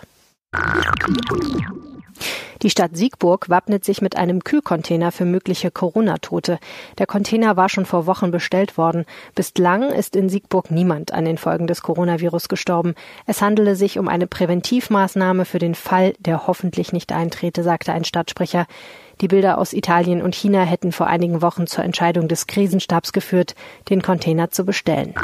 Die 2.62 2.70
Stadt 2.70 2.98
Siegburg 2.98 3.50
wappnet 3.50 3.86
sich 3.86 4.02
mit 4.02 4.16
einem 4.16 4.44
Kühlcontainer 4.44 5.12
für 5.12 5.26
mögliche 5.26 5.70
Corona-Tote. 5.70 6.60
Der 6.98 7.06
Container 7.06 7.56
war 7.56 7.70
schon 7.70 7.86
vor 7.86 8.08
Wochen 8.08 8.32
bestellt 8.32 8.78
worden. 8.78 9.06
Bislang 9.36 9.84
ist 9.84 10.16
in 10.16 10.30
Siegburg 10.30 10.72
niemand 10.72 11.14
an 11.14 11.26
den 11.26 11.38
Folgen 11.38 11.68
des 11.68 11.82
Coronavirus 11.82 12.50
gestorben. 12.50 12.96
Es 13.26 13.42
handele 13.42 13.76
sich 13.76 14.00
um 14.00 14.08
eine 14.08 14.28
Präventivmaßnahme 14.28 15.46
für 15.46 15.60
den 15.60 15.76
Fall, 15.76 16.14
der 16.20 16.48
hoffentlich 16.48 16.94
nicht 16.94 17.12
eintrete, 17.12 17.64
sagte 17.64 17.94
ein 17.94 18.06
Stadtsprecher. 18.06 18.66
Die 19.22 19.28
Bilder 19.28 19.58
aus 19.58 19.74
Italien 19.74 20.22
und 20.22 20.36
China 20.36 20.62
hätten 20.62 20.92
vor 20.92 21.08
einigen 21.08 21.42
Wochen 21.42 21.66
zur 21.66 21.84
Entscheidung 21.84 22.28
des 22.28 22.46
Krisenstabs 22.46 23.14
geführt, 23.14 23.56
den 23.90 24.04
Container 24.04 24.52
zu 24.52 24.64
bestellen. 24.64 25.16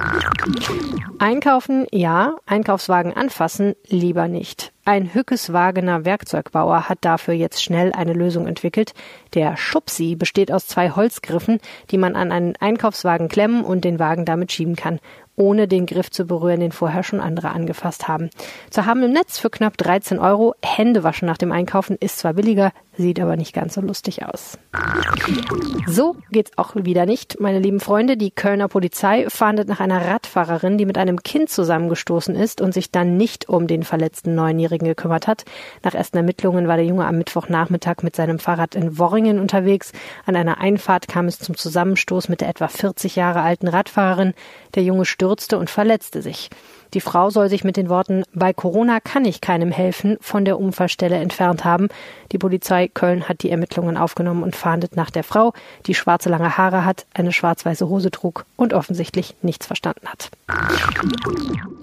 Einkaufen, 1.20 1.86
ja, 1.92 2.36
Einkaufswagen 2.48 3.13
anfassen, 3.13 3.75
lieber 3.88 4.28
nicht. 4.28 4.72
Ein 4.86 5.13
Hückeswagener 5.13 6.06
Werkzeugbauer 6.06 6.90
hat 6.90 7.00
dafür 7.24 7.34
jetzt 7.36 7.63
schnell 7.63 7.94
eine 7.94 8.12
Lösung 8.12 8.48
entwickelt. 8.48 8.94
Der 9.34 9.56
Schubsi 9.56 10.15
besteht 10.15 10.51
aus 10.51 10.68
zwei 10.68 10.89
Holzgriffen, 10.89 11.60
die 11.89 11.98
man 11.98 12.18
an 12.18 12.34
einen 12.34 12.56
Einkaufswagen 12.58 13.30
klemmen 13.30 13.63
und 13.63 13.86
den 13.86 13.98
Wagen 13.98 14.25
damit 14.25 14.51
schieben 14.51 14.75
kann 14.75 15.00
ohne 15.36 15.68
den 15.68 15.86
Griff 15.86 16.12
zu 16.12 16.25
berühren, 16.25 16.60
den 16.60 16.72
vorher 16.72 17.04
schon 17.04 17.20
andere 17.20 17.50
angefasst 17.50 18.08
haben. 18.08 18.30
Zu 18.70 18.86
haben 18.86 19.04
im 19.04 19.12
Netz 19.12 19.40
für 19.40 19.50
knapp 19.50 19.78
13 19.78 20.20
Euro. 20.20 20.56
Hände 20.63 21.04
waschen 21.04 21.25
nach 21.25 21.38
dem 21.38 21.52
Einkaufen 21.52 21.98
ist 22.00 22.20
zwar 22.20 22.34
billiger, 22.34 22.72
sieht 22.96 23.20
aber 23.20 23.36
nicht 23.36 23.54
ganz 23.54 23.74
so 23.74 23.82
lustig 23.82 24.25
aus. 24.25 24.60
So 25.88 26.16
geht's 26.32 26.52
auch 26.58 26.75
wieder 26.75 27.06
nicht, 27.06 27.40
meine 27.40 27.60
lieben 27.60 27.80
Freunde. 27.80 28.18
Die 28.18 28.32
Kölner 28.32 28.68
Polizei 28.68 29.25
fahndet 29.30 29.68
nach 29.68 29.80
einer 29.80 30.06
Radfahrerin, 30.06 30.78
die 30.78 30.86
mit 30.86 30.98
einem 30.98 31.24
Kind 31.24 31.50
zusammengestoßen 31.50 32.36
ist 32.36 32.62
und 32.62 32.74
sich 32.74 32.92
dann 32.92 33.18
nicht 33.18 33.50
um 33.50 33.68
den 33.68 33.84
verletzten 33.84 34.36
Neunjährigen 34.36 34.88
gekümmert 34.88 35.28
hat. 35.28 35.46
Nach 35.84 35.94
ersten 35.94 36.18
Ermittlungen 36.18 36.68
war 36.68 36.78
der 36.78 36.86
Junge 36.86 37.06
am 37.06 37.18
Mittwochnachmittag 37.18 38.04
mit 38.04 38.16
seinem 38.16 38.40
Fahrrad 38.40 38.75
in 38.75 39.00
Worringen 39.00 39.40
unterwegs. 39.40 39.92
An 40.25 40.36
einer 40.36 40.60
Einfahrt 40.60 41.08
kam 41.08 41.25
es 41.25 41.40
zum 41.40 41.58
Zusammenstoß 41.58 42.30
mit 42.30 42.42
der 42.42 42.50
etwa 42.50 42.68
40 42.68 43.16
Jahre 43.16 43.42
alten 43.42 43.68
Radfahrerin. 43.68 44.34
Der 44.75 44.84
Junge 44.84 45.06
und 45.58 45.70
verletzte 45.70 46.22
sich. 46.22 46.50
Die 46.94 47.02
Frau 47.02 47.32
soll 47.32 47.50
sich 47.50 47.64
mit 47.64 47.76
den 47.76 47.90
Worten 47.90 48.24
Bei 48.34 48.54
Corona 48.54 49.00
kann 49.00 49.26
ich 49.26 49.42
keinem 49.42 49.72
helfen 49.72 50.18
von 50.22 50.46
der 50.46 50.60
Unfallstelle 50.60 51.16
entfernt 51.16 51.66
haben. 51.66 51.88
Die 52.32 52.38
Polizei 52.38 52.88
Köln 52.88 53.28
hat 53.28 53.42
die 53.42 53.50
Ermittlungen 53.50 53.98
aufgenommen 53.98 54.44
und 54.44 54.56
fahndet 54.56 54.96
nach 54.96 55.10
der 55.10 55.24
Frau, 55.24 55.54
die 55.88 55.96
schwarze 55.96 56.30
lange 56.30 56.58
Haare 56.58 56.86
hat, 56.86 57.06
eine 57.14 57.32
schwarz-weiße 57.32 57.90
Hose 57.90 58.12
trug 58.12 58.46
und 58.58 58.74
offensichtlich 58.74 59.36
nichts 59.42 59.66
verstanden 59.66 60.08
hat. 60.08 60.30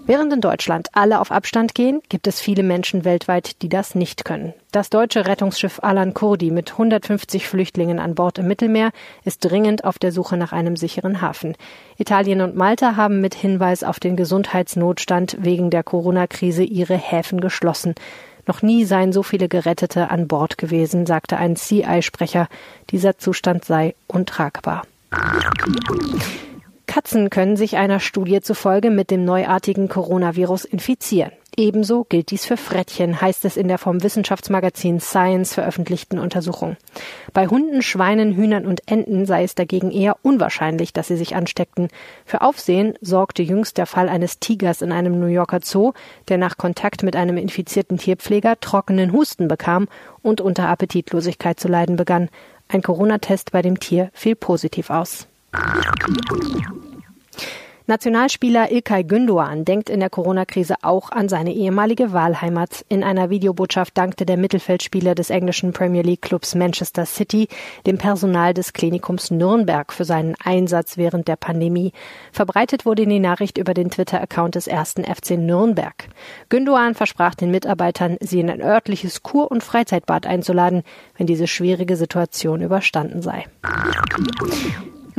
Während 0.06 0.32
in 0.32 0.40
Deutschland 0.40 0.88
alle 0.92 1.20
auf 1.20 1.30
Abstand 1.32 1.74
gehen, 1.74 2.00
gibt 2.08 2.26
es 2.26 2.40
viele 2.40 2.62
Menschen 2.62 3.04
weltweit, 3.04 3.62
die 3.62 3.68
das 3.68 3.94
nicht 3.94 4.24
können. 4.24 4.54
Das 4.72 4.88
deutsche 4.88 5.26
Rettungsschiff 5.26 5.80
Alan 5.82 6.14
Kurdi 6.14 6.52
mit 6.52 6.72
150 6.72 7.48
Flüchtlingen 7.48 7.98
an 7.98 8.14
Bord 8.14 8.38
im 8.38 8.46
Mittelmeer 8.46 8.90
ist 9.24 9.44
dringend 9.44 9.84
auf 9.84 9.98
der 9.98 10.12
Suche 10.12 10.36
nach 10.36 10.52
einem 10.52 10.76
sicheren 10.76 11.20
Hafen. 11.20 11.56
Italien 11.98 12.40
und 12.40 12.54
Malta 12.54 12.94
haben 12.94 13.20
mit 13.20 13.34
Hinweis 13.34 13.82
auf 13.82 13.98
den 13.98 14.16
Gesundheitsnotstand 15.00 15.36
wegen 15.40 15.70
der 15.70 15.82
Corona-Krise 15.82 16.62
ihre 16.62 16.96
Häfen 16.96 17.40
geschlossen. 17.40 17.94
Noch 18.46 18.62
nie 18.62 18.84
seien 18.84 19.12
so 19.12 19.22
viele 19.22 19.48
Gerettete 19.48 20.10
an 20.10 20.28
Bord 20.28 20.58
gewesen, 20.58 21.06
sagte 21.06 21.36
ein 21.36 21.56
CI-Sprecher. 21.56 22.48
Dieser 22.90 23.18
Zustand 23.18 23.64
sei 23.64 23.94
untragbar. 24.06 24.82
Katzen 26.86 27.30
können 27.30 27.56
sich 27.56 27.76
einer 27.76 28.00
Studie 28.00 28.40
zufolge 28.40 28.90
mit 28.90 29.10
dem 29.10 29.24
neuartigen 29.24 29.88
Coronavirus 29.88 30.64
infizieren. 30.64 31.32
Ebenso 31.60 32.06
gilt 32.08 32.30
dies 32.30 32.46
für 32.46 32.56
Frettchen, 32.56 33.20
heißt 33.20 33.44
es 33.44 33.58
in 33.58 33.68
der 33.68 33.76
vom 33.76 34.02
Wissenschaftsmagazin 34.02 34.98
Science 34.98 35.52
veröffentlichten 35.52 36.18
Untersuchung. 36.18 36.78
Bei 37.34 37.48
Hunden, 37.48 37.82
Schweinen, 37.82 38.34
Hühnern 38.34 38.64
und 38.64 38.90
Enten 38.90 39.26
sei 39.26 39.44
es 39.44 39.56
dagegen 39.56 39.90
eher 39.90 40.16
unwahrscheinlich, 40.22 40.94
dass 40.94 41.08
sie 41.08 41.18
sich 41.18 41.36
ansteckten. 41.36 41.88
Für 42.24 42.40
Aufsehen 42.40 42.94
sorgte 43.02 43.42
jüngst 43.42 43.76
der 43.76 43.84
Fall 43.84 44.08
eines 44.08 44.38
Tigers 44.38 44.80
in 44.80 44.90
einem 44.90 45.20
New 45.20 45.26
Yorker 45.26 45.60
Zoo, 45.62 45.92
der 46.28 46.38
nach 46.38 46.56
Kontakt 46.56 47.02
mit 47.02 47.14
einem 47.14 47.36
infizierten 47.36 47.98
Tierpfleger 47.98 48.58
trockenen 48.60 49.12
Husten 49.12 49.46
bekam 49.46 49.86
und 50.22 50.40
unter 50.40 50.66
Appetitlosigkeit 50.66 51.60
zu 51.60 51.68
leiden 51.68 51.96
begann. 51.96 52.30
Ein 52.68 52.80
Corona-Test 52.80 53.52
bei 53.52 53.60
dem 53.60 53.78
Tier 53.78 54.08
fiel 54.14 54.34
positiv 54.34 54.88
aus. 54.88 55.28
Nationalspieler 57.90 58.70
Ilkay 58.70 59.02
Gündoğan 59.02 59.64
denkt 59.64 59.90
in 59.90 59.98
der 59.98 60.10
Corona-Krise 60.10 60.76
auch 60.82 61.10
an 61.10 61.28
seine 61.28 61.52
ehemalige 61.52 62.12
Wahlheimat. 62.12 62.84
In 62.88 63.02
einer 63.02 63.30
Videobotschaft 63.30 63.98
dankte 63.98 64.24
der 64.24 64.36
Mittelfeldspieler 64.36 65.16
des 65.16 65.28
englischen 65.28 65.72
Premier 65.72 66.02
League 66.02 66.22
Clubs 66.22 66.54
Manchester 66.54 67.04
City 67.04 67.48
dem 67.88 67.98
Personal 67.98 68.54
des 68.54 68.74
Klinikums 68.74 69.32
Nürnberg 69.32 69.92
für 69.92 70.04
seinen 70.04 70.36
Einsatz 70.44 70.98
während 70.98 71.26
der 71.26 71.34
Pandemie. 71.34 71.90
Verbreitet 72.30 72.86
wurde 72.86 73.04
die 73.06 73.18
Nachricht 73.18 73.58
über 73.58 73.74
den 73.74 73.90
Twitter-Account 73.90 74.54
des 74.54 74.68
ersten 74.68 75.02
FC 75.02 75.32
Nürnberg. 75.32 76.06
Gündoğan 76.48 76.94
versprach 76.94 77.34
den 77.34 77.50
Mitarbeitern, 77.50 78.18
sie 78.20 78.38
in 78.38 78.50
ein 78.50 78.62
örtliches 78.62 79.24
Kur- 79.24 79.50
und 79.50 79.64
Freizeitbad 79.64 80.28
einzuladen, 80.28 80.84
wenn 81.16 81.26
diese 81.26 81.48
schwierige 81.48 81.96
Situation 81.96 82.62
überstanden 82.62 83.20
sei. 83.20 83.46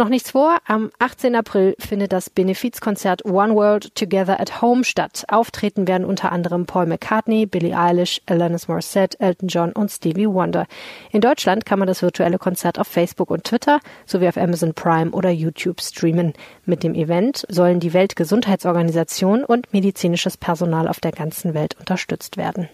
Noch 0.02 0.10
nichts 0.10 0.32
vor. 0.32 0.58
Am 0.66 0.90
18. 0.98 1.36
April 1.36 1.76
findet 1.78 2.12
das 2.12 2.32
Benefizkonzert 2.32 3.24
One 3.24 3.54
World 3.54 3.94
Together 3.94 4.40
at 4.40 4.60
Home 4.60 4.84
statt. 4.84 5.26
Auftreten 5.28 5.88
werden 5.88 6.06
unter 6.06 6.32
anderem 6.32 6.66
Paul 6.66 6.88
McCartney, 6.88 7.46
Billie 7.46 7.78
Eilish, 7.78 8.20
Alanis 8.26 8.68
Morissette, 8.68 9.20
Elton 9.20 9.48
John 9.48 9.72
und 9.74 9.92
Stevie 9.92 10.28
Wonder. 10.28 10.66
In 11.12 11.22
Deutschland 11.22 11.68
kann 11.68 11.78
man 11.78 11.88
das 11.88 12.02
virtuelle 12.02 12.40
Konzert 12.40 12.80
auf 12.80 12.88
Facebook 12.88 13.30
und 13.30 13.44
Twitter 13.44 13.80
sowie 14.08 14.28
auf 14.28 14.38
Amazon 14.38 14.74
Prime 14.74 15.12
oder 15.12 15.30
YouTube 15.30 15.80
streamen. 15.82 16.34
Mit 16.66 16.82
dem 16.82 16.96
Event 16.96 17.46
sollen 17.48 17.80
die 17.80 17.94
Weltgesundheitsorganisation 17.94 19.46
und 19.46 19.72
medizinisches 19.72 20.36
Personal 20.36 20.88
auf 20.88 21.00
der 21.00 21.12
ganzen 21.12 21.54
Welt 21.54 21.76
unterstützt 21.80 22.38
werden. 22.38 22.70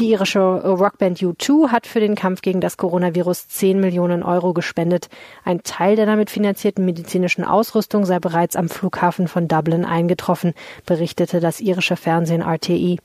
Die 0.00 0.10
irische 0.10 0.40
Rockband 0.40 1.18
U2 1.18 1.68
hat 1.68 1.86
für 1.86 2.00
den 2.00 2.16
Kampf 2.16 2.42
gegen 2.42 2.60
das 2.60 2.76
Coronavirus 2.76 3.46
10 3.46 3.78
Millionen 3.78 4.24
Euro 4.24 4.52
gespendet. 4.52 5.08
Ein 5.44 5.62
Teil 5.62 5.99
Teil 5.99 5.99
der 6.00 6.06
damit 6.06 6.30
finanzierten 6.30 6.86
medizinischen 6.86 7.44
Ausrüstung 7.44 8.06
sei 8.06 8.18
bereits 8.20 8.56
am 8.56 8.70
Flughafen 8.70 9.28
von 9.28 9.48
Dublin 9.48 9.84
eingetroffen, 9.84 10.54
berichtete 10.86 11.40
das 11.40 11.60
irische 11.60 11.94
Fernsehen 11.94 12.40
RTI. 12.40 12.98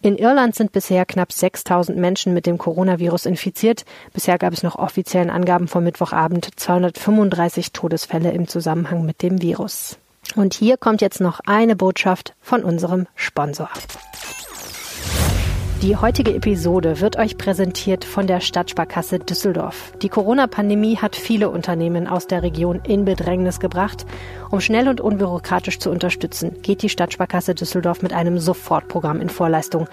In 0.00 0.16
Irland 0.16 0.54
sind 0.54 0.70
bisher 0.70 1.04
knapp 1.06 1.32
6000 1.32 1.98
Menschen 1.98 2.34
mit 2.34 2.46
dem 2.46 2.56
Coronavirus 2.56 3.26
infiziert. 3.26 3.84
Bisher 4.12 4.38
gab 4.38 4.52
es 4.52 4.62
noch 4.62 4.76
offiziellen 4.76 5.28
Angaben 5.28 5.66
vom 5.66 5.82
Mittwochabend 5.82 6.48
235 6.54 7.72
Todesfälle 7.72 8.30
im 8.30 8.46
Zusammenhang 8.46 9.04
mit 9.04 9.22
dem 9.22 9.42
Virus. 9.42 9.98
Und 10.36 10.54
hier 10.54 10.76
kommt 10.76 11.00
jetzt 11.00 11.20
noch 11.20 11.40
eine 11.46 11.74
Botschaft 11.74 12.36
von 12.40 12.62
unserem 12.62 13.08
Sponsor. 13.16 13.70
Die 15.82 15.94
heutige 15.94 16.34
Episode 16.34 17.00
wird 17.00 17.18
euch 17.18 17.36
präsentiert 17.36 18.02
von 18.04 18.26
der 18.26 18.40
Stadtsparkasse 18.40 19.18
Düsseldorf. 19.18 19.92
Die 20.00 20.08
Corona-Pandemie 20.08 20.96
hat 20.96 21.14
viele 21.14 21.50
Unternehmen 21.50 22.06
aus 22.06 22.26
der 22.26 22.42
Region 22.42 22.80
in 22.86 23.04
Bedrängnis 23.04 23.60
gebracht. 23.60 24.06
Um 24.50 24.62
schnell 24.62 24.88
und 24.88 25.02
unbürokratisch 25.02 25.78
zu 25.78 25.90
unterstützen, 25.90 26.56
geht 26.62 26.80
die 26.82 26.88
Stadtsparkasse 26.88 27.54
Düsseldorf 27.54 28.00
mit 28.00 28.14
einem 28.14 28.38
Sofortprogramm 28.38 29.20
in 29.20 29.28
Vorleistung. 29.28 29.86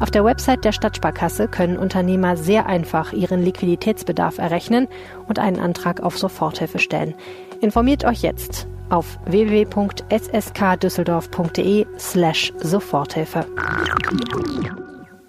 Auf 0.00 0.10
der 0.10 0.24
Website 0.24 0.64
der 0.64 0.72
Stadtsparkasse 0.72 1.46
können 1.46 1.78
Unternehmer 1.78 2.36
sehr 2.36 2.66
einfach 2.66 3.12
ihren 3.12 3.40
Liquiditätsbedarf 3.42 4.38
errechnen 4.38 4.88
und 5.28 5.38
einen 5.38 5.60
Antrag 5.60 6.00
auf 6.00 6.18
Soforthilfe 6.18 6.80
stellen. 6.80 7.14
Informiert 7.60 8.04
euch 8.04 8.22
jetzt 8.22 8.66
auf 8.90 9.20
www.sskdüsseldorf.de 9.26 11.86
slash 11.96 12.52
Soforthilfe. 12.58 13.46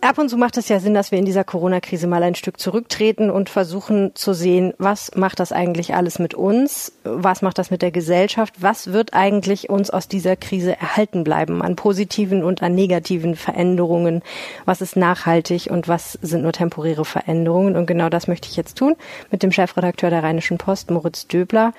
Ab 0.01 0.18
und 0.18 0.29
zu 0.29 0.38
macht 0.38 0.56
es 0.56 0.70
ja 0.70 0.79
Sinn, 0.79 0.94
dass 0.94 1.12
wir 1.12 1.20
in 1.20 1.25
dieser 1.25 1.44
Corona-Krise 1.44 2.08
mal 2.08 2.24
ein 2.24 2.36
Stück 2.36 2.58
zurücktreten 2.58 3.29
und 3.29 3.50
versuchen 3.50 4.12
zu 4.15 4.34
sehen, 4.34 4.74
was 4.77 5.13
macht 5.15 5.41
das 5.41 5.51
eigentlich 5.51 5.94
alles 5.94 6.20
mit 6.20 6.34
uns? 6.34 6.94
Was 7.03 7.41
macht 7.41 7.58
das 7.58 7.70
mit 7.70 7.82
der 7.82 7.91
Gesellschaft? 7.91 8.62
Was 8.62 8.94
wird 8.94 9.13
eigentlich 9.13 9.70
uns 9.70 9.89
aus 9.89 10.08
dieser 10.08 10.38
Krise 10.38 10.77
erhalten 10.79 11.25
bleiben 11.25 11.62
an 11.62 11.75
positiven 11.75 12.46
und 12.46 12.63
an 12.63 12.75
negativen 12.75 13.36
Veränderungen? 13.36 14.22
Was 14.63 14.79
ist 14.79 14.96
nachhaltig 14.96 15.68
und 15.70 15.89
was 15.89 16.13
sind 16.22 16.44
nur 16.44 16.53
temporäre 16.53 17.03
Veränderungen? 17.03 17.75
Und 17.75 17.86
genau 17.86 18.08
das 18.08 18.29
möchte 18.29 18.48
ich 18.48 18.56
jetzt 18.56 18.77
tun 18.77 18.96
mit 19.32 19.44
dem 19.44 19.51
Chefredakteur 19.51 20.10
der 20.10 20.24
Rheinischen 20.24 20.58
Post, 20.58 20.91
Moritz 20.91 21.27
Döbler. 21.27 21.74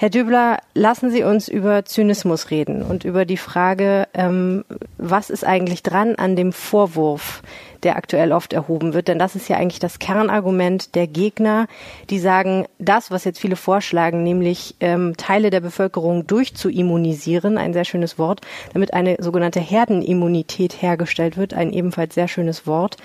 Herr 0.00 0.10
Döbler, 0.10 0.58
lassen 0.74 1.10
Sie 1.10 1.24
uns 1.24 1.48
über 1.48 1.84
Zynismus 1.84 2.52
reden 2.52 2.82
und 2.82 3.02
über 3.02 3.24
die 3.24 3.36
Frage, 3.36 4.06
ähm, 4.14 4.64
was 4.96 5.28
ist 5.28 5.44
eigentlich 5.44 5.82
dran 5.82 6.14
an 6.14 6.36
dem 6.36 6.52
Vorwurf, 6.52 7.42
der 7.84 7.96
aktuell 7.96 8.32
oft 8.32 8.52
erhoben 8.52 8.94
wird. 8.94 9.08
Denn 9.08 9.18
das 9.18 9.34
ist 9.34 9.48
ja 9.48 9.56
eigentlich 9.56 9.78
das 9.78 9.98
Kernargument 9.98 10.94
der 10.94 11.06
Gegner, 11.06 11.66
die 12.10 12.18
sagen, 12.18 12.66
das, 12.78 13.10
was 13.10 13.24
jetzt 13.24 13.40
viele 13.40 13.56
vorschlagen, 13.56 14.22
nämlich 14.22 14.76
ähm, 14.80 15.16
Teile 15.16 15.50
der 15.50 15.60
Bevölkerung 15.60 16.26
durchzuimmunisieren, 16.26 17.58
ein 17.58 17.72
sehr 17.72 17.84
schönes 17.84 18.18
Wort, 18.18 18.40
damit 18.72 18.94
eine 18.94 19.16
sogenannte 19.20 19.60
Herdenimmunität 19.60 20.82
hergestellt 20.82 21.36
wird, 21.36 21.54
ein 21.54 21.72
ebenfalls 21.72 22.14
sehr 22.14 22.28
schönes 22.28 22.66
Wort. 22.66 22.96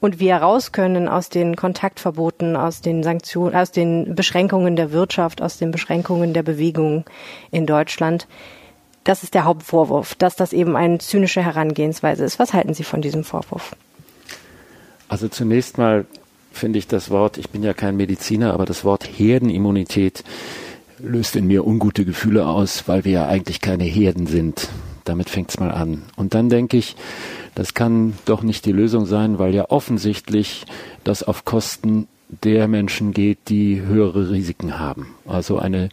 Und 0.00 0.18
wir 0.18 0.36
raus 0.36 0.72
können 0.72 1.08
aus 1.08 1.28
den 1.28 1.56
Kontaktverboten, 1.56 2.56
aus 2.56 2.80
den 2.80 3.02
Sanktionen, 3.02 3.54
aus 3.54 3.70
den 3.70 4.14
Beschränkungen 4.14 4.74
der 4.74 4.92
Wirtschaft, 4.92 5.42
aus 5.42 5.58
den 5.58 5.70
Beschränkungen 5.70 6.32
der 6.32 6.42
Bewegung 6.42 7.04
in 7.50 7.66
Deutschland. 7.66 8.26
Das 9.04 9.22
ist 9.22 9.34
der 9.34 9.44
Hauptvorwurf, 9.44 10.14
dass 10.14 10.36
das 10.36 10.52
eben 10.52 10.76
eine 10.76 10.98
zynische 10.98 11.42
Herangehensweise 11.42 12.24
ist. 12.24 12.38
Was 12.38 12.52
halten 12.52 12.74
Sie 12.74 12.84
von 12.84 13.02
diesem 13.02 13.24
Vorwurf? 13.24 13.74
Also 15.10 15.26
zunächst 15.26 15.76
mal 15.76 16.06
finde 16.52 16.78
ich 16.78 16.86
das 16.86 17.10
Wort, 17.10 17.36
ich 17.36 17.50
bin 17.50 17.64
ja 17.64 17.74
kein 17.74 17.96
Mediziner, 17.96 18.54
aber 18.54 18.64
das 18.64 18.84
Wort 18.84 19.04
Herdenimmunität 19.04 20.22
löst 21.00 21.34
in 21.34 21.48
mir 21.48 21.66
ungute 21.66 22.04
Gefühle 22.04 22.46
aus, 22.46 22.86
weil 22.86 23.04
wir 23.04 23.12
ja 23.12 23.26
eigentlich 23.26 23.60
keine 23.60 23.82
Herden 23.82 24.28
sind. 24.28 24.68
Damit 25.02 25.28
fängt 25.28 25.50
es 25.50 25.58
mal 25.58 25.72
an. 25.72 26.02
Und 26.14 26.34
dann 26.34 26.48
denke 26.48 26.76
ich, 26.76 26.94
das 27.56 27.74
kann 27.74 28.14
doch 28.24 28.42
nicht 28.42 28.64
die 28.66 28.72
Lösung 28.72 29.04
sein, 29.04 29.40
weil 29.40 29.52
ja 29.52 29.68
offensichtlich 29.68 30.64
das 31.02 31.24
auf 31.24 31.44
Kosten 31.44 32.06
der 32.44 32.68
Menschen 32.68 33.12
geht, 33.12 33.48
die 33.48 33.80
höhere 33.80 34.30
Risiken 34.30 34.78
haben. 34.78 35.14
Also 35.26 35.58
eine 35.58 35.88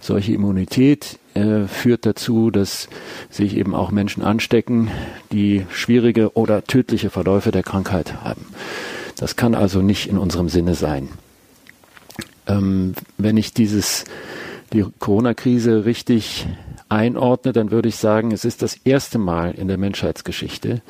solche 0.00 0.32
Immunität 0.32 1.18
äh, 1.34 1.66
führt 1.66 2.06
dazu, 2.06 2.50
dass 2.50 2.88
sich 3.30 3.56
eben 3.56 3.74
auch 3.74 3.90
Menschen 3.90 4.22
anstecken, 4.22 4.90
die 5.32 5.66
schwierige 5.70 6.34
oder 6.36 6.64
tödliche 6.64 7.10
Verläufe 7.10 7.50
der 7.50 7.62
Krankheit 7.62 8.22
haben. 8.22 8.46
Das 9.16 9.36
kann 9.36 9.54
also 9.54 9.82
nicht 9.82 10.08
in 10.08 10.18
unserem 10.18 10.48
Sinne 10.48 10.74
sein. 10.74 11.08
Ähm, 12.46 12.94
wenn 13.18 13.36
ich 13.36 13.52
dieses, 13.52 14.04
die 14.72 14.84
Corona-Krise 14.98 15.84
richtig 15.84 16.46
einordne, 16.88 17.52
dann 17.52 17.70
würde 17.70 17.88
ich 17.88 17.96
sagen, 17.96 18.32
es 18.32 18.44
ist 18.44 18.62
das 18.62 18.74
erste 18.84 19.18
Mal 19.18 19.52
in 19.52 19.68
der 19.68 19.78
Menschheitsgeschichte, 19.78 20.82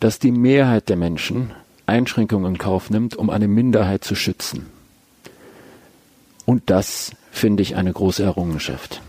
dass 0.00 0.18
die 0.18 0.32
Mehrheit 0.32 0.88
der 0.88 0.96
Menschen 0.96 1.52
Einschränkungen 1.86 2.54
in 2.54 2.58
Kauf 2.58 2.90
nimmt, 2.90 3.16
um 3.16 3.30
eine 3.30 3.48
Minderheit 3.48 4.04
zu 4.04 4.14
schützen. 4.14 4.66
Und 6.46 6.62
das 6.66 7.12
finde 7.30 7.62
ich 7.62 7.76
eine 7.76 7.92
große 7.92 8.22
Errungenschaft. 8.22 9.00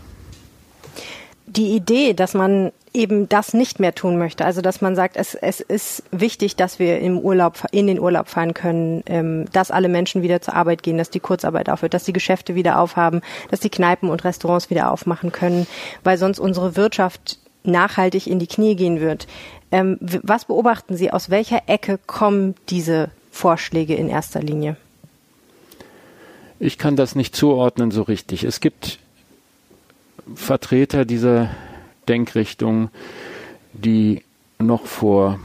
Die 1.46 1.74
Idee, 1.74 2.12
dass 2.12 2.34
man 2.34 2.72
eben 2.92 3.28
das 3.28 3.54
nicht 3.54 3.78
mehr 3.78 3.94
tun 3.94 4.18
möchte, 4.18 4.44
also 4.44 4.62
dass 4.62 4.80
man 4.80 4.96
sagt, 4.96 5.16
es, 5.16 5.34
es 5.34 5.60
ist 5.60 6.02
wichtig, 6.10 6.56
dass 6.56 6.78
wir 6.78 6.98
im 6.98 7.18
Urlaub 7.18 7.64
in 7.70 7.86
den 7.86 8.00
Urlaub 8.00 8.28
fahren 8.28 8.54
können, 8.54 9.02
ähm, 9.06 9.44
dass 9.52 9.70
alle 9.70 9.88
Menschen 9.88 10.22
wieder 10.22 10.40
zur 10.40 10.54
Arbeit 10.54 10.82
gehen, 10.82 10.98
dass 10.98 11.10
die 11.10 11.20
Kurzarbeit 11.20 11.68
aufhört, 11.68 11.94
dass 11.94 12.04
die 12.04 12.12
Geschäfte 12.12 12.54
wieder 12.54 12.80
aufhaben, 12.80 13.20
dass 13.50 13.60
die 13.60 13.70
Kneipen 13.70 14.08
und 14.08 14.24
Restaurants 14.24 14.70
wieder 14.70 14.90
aufmachen 14.90 15.30
können, 15.30 15.66
weil 16.04 16.16
sonst 16.16 16.40
unsere 16.40 16.74
Wirtschaft 16.74 17.38
nachhaltig 17.66 18.26
in 18.26 18.38
die 18.38 18.46
Knie 18.46 18.76
gehen 18.76 19.00
wird. 19.00 19.26
Ähm, 19.72 19.98
was 20.00 20.44
beobachten 20.44 20.96
Sie? 20.96 21.10
Aus 21.10 21.30
welcher 21.30 21.68
Ecke 21.68 21.98
kommen 22.06 22.54
diese 22.68 23.10
Vorschläge 23.30 23.94
in 23.94 24.08
erster 24.08 24.40
Linie? 24.40 24.76
Ich 26.58 26.78
kann 26.78 26.96
das 26.96 27.14
nicht 27.14 27.36
zuordnen 27.36 27.90
so 27.90 28.02
richtig. 28.02 28.44
Es 28.44 28.60
gibt 28.60 28.98
Vertreter 30.34 31.04
dieser 31.04 31.50
Denkrichtung, 32.08 32.90
die 33.72 34.22
noch 34.58 34.86
vor 34.86 35.38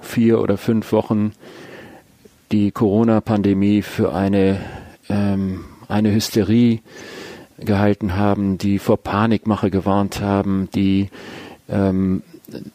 vier 0.00 0.40
oder 0.40 0.56
fünf 0.56 0.92
Wochen 0.92 1.32
die 2.50 2.70
Corona-Pandemie 2.70 3.82
für 3.82 4.14
eine, 4.14 4.58
ähm, 5.08 5.64
eine 5.86 6.12
Hysterie 6.12 6.80
gehalten 7.58 8.16
haben, 8.16 8.58
die 8.58 8.78
vor 8.78 8.96
Panikmache 8.96 9.70
gewarnt 9.70 10.20
haben, 10.20 10.68
die 10.74 11.10
ähm, 11.68 12.22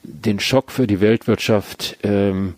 den 0.04 0.40
Schock 0.40 0.72
für 0.72 0.88
die 0.88 1.02
Weltwirtschaft 1.02 1.98
ähm, 2.04 2.56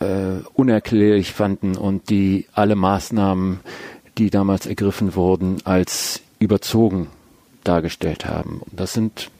äh, 0.00 0.40
unerklärlich 0.54 1.32
fanden 1.32 1.76
und 1.76 2.10
die 2.10 2.46
alle 2.52 2.74
Maßnahmen, 2.76 3.60
die 4.18 4.30
damals 4.30 4.66
ergriffen 4.66 5.14
wurden, 5.14 5.58
als 5.64 6.20
überzogen 6.38 7.08
dargestellt 7.64 8.26
haben. 8.26 8.62
Das 8.70 8.92
sind 8.92 9.30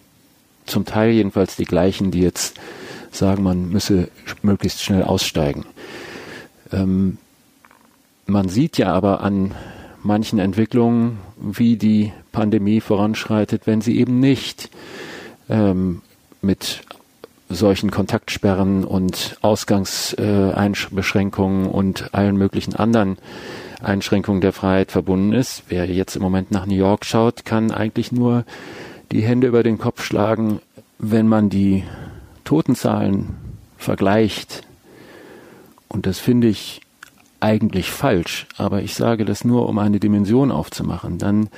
zum 0.64 0.84
Teil 0.84 1.12
jedenfalls 1.12 1.56
die 1.56 1.64
gleichen, 1.64 2.10
die 2.10 2.20
jetzt 2.20 2.58
sagen, 3.10 3.42
man 3.42 3.70
müsse 3.70 4.08
möglichst 4.42 4.82
schnell 4.82 5.02
aussteigen. 5.02 5.64
Ähm, 6.72 7.18
man 8.26 8.48
sieht 8.48 8.76
ja 8.78 8.92
aber 8.92 9.20
an 9.20 9.54
manchen 10.02 10.38
Entwicklungen, 10.38 11.18
wie 11.36 11.76
die 11.76 12.12
Pandemie 12.32 12.80
voranschreitet, 12.80 13.66
wenn 13.66 13.80
sie 13.80 13.98
eben 13.98 14.20
nicht 14.20 14.70
ähm, 15.48 16.02
mit 16.42 16.82
solchen 17.48 17.90
Kontaktsperren 17.90 18.84
und 18.84 19.38
Ausgangsbeschränkungen 19.40 21.66
und 21.66 22.14
allen 22.14 22.36
möglichen 22.36 22.74
anderen 22.74 23.18
Einschränkungen 23.82 24.40
der 24.40 24.52
Freiheit 24.52 24.90
verbunden 24.90 25.32
ist. 25.32 25.64
Wer 25.68 25.86
jetzt 25.86 26.16
im 26.16 26.22
Moment 26.22 26.50
nach 26.50 26.66
New 26.66 26.74
York 26.74 27.04
schaut, 27.04 27.44
kann 27.44 27.70
eigentlich 27.70 28.10
nur 28.10 28.44
die 29.12 29.22
Hände 29.22 29.46
über 29.46 29.62
den 29.62 29.78
Kopf 29.78 30.02
schlagen, 30.02 30.60
wenn 30.98 31.28
man 31.28 31.50
die 31.50 31.84
Totenzahlen 32.44 33.36
vergleicht. 33.76 34.62
Und 35.88 36.06
das 36.06 36.18
finde 36.18 36.48
ich 36.48 36.80
eigentlich 37.38 37.90
falsch, 37.90 38.46
aber 38.56 38.82
ich 38.82 38.94
sage 38.94 39.24
das 39.24 39.44
nur, 39.44 39.68
um 39.68 39.78
eine 39.78 40.00
Dimension 40.00 40.50
aufzumachen. 40.50 41.18
Dann 41.18 41.48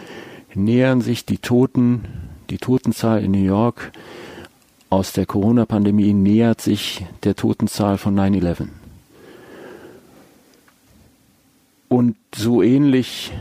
nähern 0.54 1.00
sich 1.00 1.24
die 1.24 1.38
Toten, 1.38 2.04
die 2.50 2.58
Totenzahl 2.58 3.24
in 3.24 3.30
New 3.30 3.44
York 3.44 3.92
aus 4.90 5.12
der 5.12 5.26
Corona-Pandemie 5.26 6.12
nähert 6.14 6.60
sich 6.60 7.04
der 7.24 7.36
Totenzahl 7.36 7.98
von 7.98 8.18
9-11. 8.18 8.68
Und 11.88 12.16
so 12.34 12.62
ähnlich, 12.62 13.32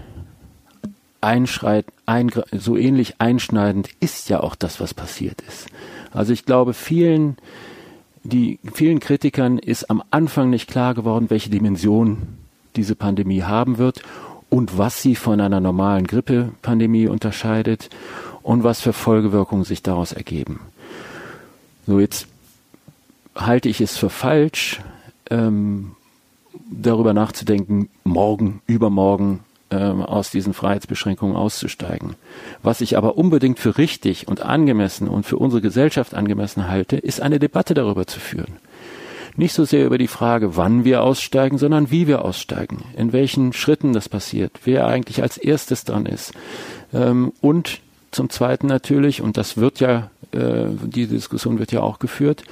einschreit, 1.21 1.85
ein, 2.05 2.31
so 2.51 2.77
ähnlich 2.77 3.15
einschneidend 3.19 3.89
ist 3.99 4.29
ja 4.29 4.39
auch 4.39 4.55
das, 4.55 4.79
was 4.79 4.93
passiert 4.93 5.41
ist. 5.41 5.67
Also 6.13 6.33
ich 6.33 6.45
glaube, 6.45 6.73
vielen, 6.73 7.37
die, 8.23 8.59
vielen 8.73 8.99
Kritikern 8.99 9.57
ist 9.57 9.89
am 9.89 10.03
Anfang 10.11 10.49
nicht 10.49 10.69
klar 10.69 10.93
geworden, 10.93 11.29
welche 11.29 11.49
Dimension 11.49 12.37
diese 12.75 12.95
Pandemie 12.95 13.43
haben 13.43 13.77
wird 13.77 14.01
und 14.49 14.77
was 14.77 15.01
sie 15.01 15.15
von 15.15 15.41
einer 15.41 15.59
normalen 15.59 16.07
Grippepandemie 16.07 17.07
unterscheidet 17.07 17.89
und 18.43 18.63
was 18.63 18.79
für 18.79 18.93
Folgewirkungen 18.93 19.65
sich 19.65 19.83
daraus 19.83 20.13
ergeben. 20.13 20.61
So, 21.87 22.01
jetzt 22.01 22.27
halte 23.33 23.69
ich 23.69 23.79
es 23.79 23.95
für 23.95 24.09
falsch, 24.09 24.81
ähm, 25.29 25.95
darüber 26.69 27.13
nachzudenken, 27.13 27.87
morgen, 28.03 28.61
übermorgen 28.67 29.39
ähm, 29.71 30.01
aus 30.01 30.29
diesen 30.29 30.53
Freiheitsbeschränkungen 30.53 31.37
auszusteigen. 31.37 32.15
Was 32.61 32.81
ich 32.81 32.97
aber 32.97 33.17
unbedingt 33.17 33.57
für 33.57 33.77
richtig 33.77 34.27
und 34.27 34.41
angemessen 34.41 35.07
und 35.07 35.25
für 35.25 35.37
unsere 35.37 35.61
Gesellschaft 35.61 36.13
angemessen 36.13 36.67
halte, 36.67 36.97
ist 36.97 37.21
eine 37.21 37.39
Debatte 37.39 37.73
darüber 37.73 38.05
zu 38.05 38.19
führen. 38.19 38.57
Nicht 39.37 39.53
so 39.53 39.63
sehr 39.63 39.85
über 39.85 39.97
die 39.97 40.07
Frage, 40.07 40.57
wann 40.57 40.83
wir 40.83 41.03
aussteigen, 41.03 41.57
sondern 41.57 41.89
wie 41.89 42.05
wir 42.05 42.25
aussteigen, 42.25 42.83
in 42.97 43.13
welchen 43.13 43.53
Schritten 43.53 43.93
das 43.93 44.09
passiert, 44.09 44.59
wer 44.65 44.87
eigentlich 44.87 45.21
als 45.21 45.37
erstes 45.37 45.85
dran 45.85 46.05
ist. 46.05 46.33
Ähm, 46.93 47.31
und 47.39 47.79
zum 48.17 48.29
Zweiten 48.29 48.67
natürlich, 48.67 49.21
und 49.21 49.37
das 49.37 49.57
wird 49.57 49.79
ja 49.79 50.09
äh, 50.31 50.65
die 50.83 51.07
Diskussion 51.07 51.59
wird 51.59 51.71
ja 51.71 51.81
auch 51.81 51.99
geführt, 51.99 52.43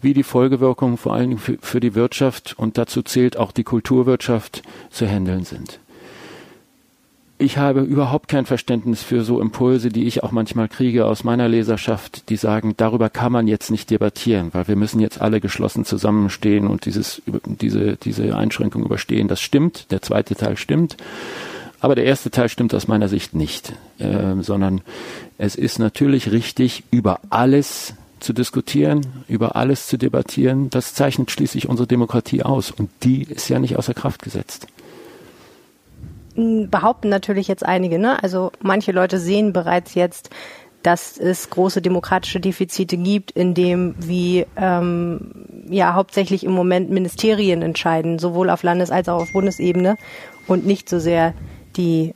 wie 0.00 0.14
die 0.14 0.22
Folgewirkungen 0.22 0.96
vor 0.96 1.12
allen 1.12 1.30
Dingen 1.30 1.40
für, 1.40 1.58
für 1.60 1.80
die 1.80 1.94
Wirtschaft 1.94 2.54
und 2.56 2.78
dazu 2.78 3.02
zählt 3.02 3.36
auch 3.36 3.52
die 3.52 3.64
Kulturwirtschaft 3.64 4.62
zu 4.90 5.06
handeln 5.06 5.44
sind. 5.44 5.80
ich 7.38 7.56
habe 7.56 7.80
überhaupt 7.80 8.28
kein 8.28 8.46
Verständnis 8.46 9.02
für 9.02 9.22
so 9.22 9.40
Impulse, 9.40 9.88
die 9.88 10.06
ich 10.06 10.22
auch 10.22 10.30
manchmal 10.30 10.68
kriege 10.68 11.06
aus 11.06 11.24
meiner 11.24 11.48
Leserschaft, 11.48 12.28
die 12.28 12.36
sagen, 12.36 12.74
darüber 12.76 13.08
kann 13.08 13.32
man 13.32 13.48
jetzt 13.48 13.70
nicht 13.70 13.90
debattieren, 13.90 14.50
weil 14.52 14.68
wir 14.68 14.76
müssen 14.76 15.00
jetzt 15.00 15.20
alle 15.20 15.40
geschlossen 15.40 15.84
zusammenstehen 15.84 16.66
und 16.66 16.84
dieses, 16.84 17.22
diese, 17.26 17.96
diese 17.96 18.36
Einschränkung 18.36 18.84
überstehen. 18.84 19.26
Das 19.26 19.40
stimmt, 19.40 19.90
der 19.90 20.02
zweite 20.02 20.34
Teil 20.34 20.56
stimmt. 20.56 20.96
Aber 21.80 21.94
der 21.94 22.04
erste 22.04 22.30
Teil 22.30 22.48
stimmt 22.48 22.74
aus 22.74 22.88
meiner 22.88 23.08
Sicht 23.08 23.34
nicht, 23.34 23.72
äh, 23.98 24.34
sondern 24.40 24.82
es 25.38 25.54
ist 25.56 25.78
natürlich 25.78 26.30
richtig, 26.30 26.84
über 26.90 27.20
alles 27.30 27.94
zu 28.20 28.34
diskutieren, 28.34 29.06
über 29.28 29.56
alles 29.56 29.86
zu 29.86 29.96
debattieren. 29.96 30.68
Das 30.68 30.94
zeichnet 30.94 31.30
schließlich 31.30 31.68
unsere 31.68 31.86
Demokratie 31.86 32.42
aus 32.42 32.70
und 32.70 32.90
die 33.02 33.22
ist 33.22 33.48
ja 33.48 33.58
nicht 33.58 33.78
außer 33.78 33.94
Kraft 33.94 34.22
gesetzt 34.22 34.66
behaupten 36.34 37.08
natürlich 37.08 37.48
jetzt 37.48 37.64
einige, 37.64 37.98
ne? 37.98 38.22
Also 38.22 38.52
manche 38.60 38.92
Leute 38.92 39.18
sehen 39.18 39.52
bereits 39.52 39.94
jetzt, 39.94 40.30
dass 40.82 41.18
es 41.18 41.50
große 41.50 41.82
demokratische 41.82 42.40
Defizite 42.40 42.96
gibt, 42.96 43.30
in 43.32 43.54
dem 43.54 43.94
wie 43.98 44.46
ähm, 44.56 45.64
ja 45.68 45.94
hauptsächlich 45.94 46.44
im 46.44 46.52
Moment 46.52 46.90
Ministerien 46.90 47.62
entscheiden, 47.62 48.18
sowohl 48.18 48.48
auf 48.48 48.62
Landes- 48.62 48.90
als 48.90 49.08
auch 49.08 49.22
auf 49.22 49.32
Bundesebene 49.32 49.96
und 50.46 50.66
nicht 50.66 50.88
so 50.88 50.98
sehr 50.98 51.34
die 51.76 52.14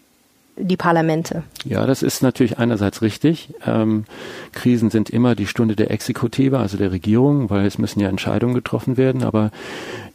die 0.56 0.76
Parlamente. 0.76 1.42
Ja, 1.64 1.84
das 1.84 2.02
ist 2.02 2.22
natürlich 2.22 2.58
einerseits 2.58 3.02
richtig. 3.02 3.48
Ähm, 3.66 4.04
Krisen 4.52 4.90
sind 4.90 5.10
immer 5.10 5.34
die 5.34 5.48
Stunde 5.48 5.74
der 5.74 5.90
Exekutive, 5.90 6.58
also 6.58 6.76
der 6.76 6.92
Regierung, 6.92 7.50
weil 7.50 7.66
es 7.66 7.78
müssen 7.78 7.98
ja 7.98 8.08
Entscheidungen 8.08 8.54
getroffen 8.54 8.96
werden. 8.96 9.24
Aber 9.24 9.50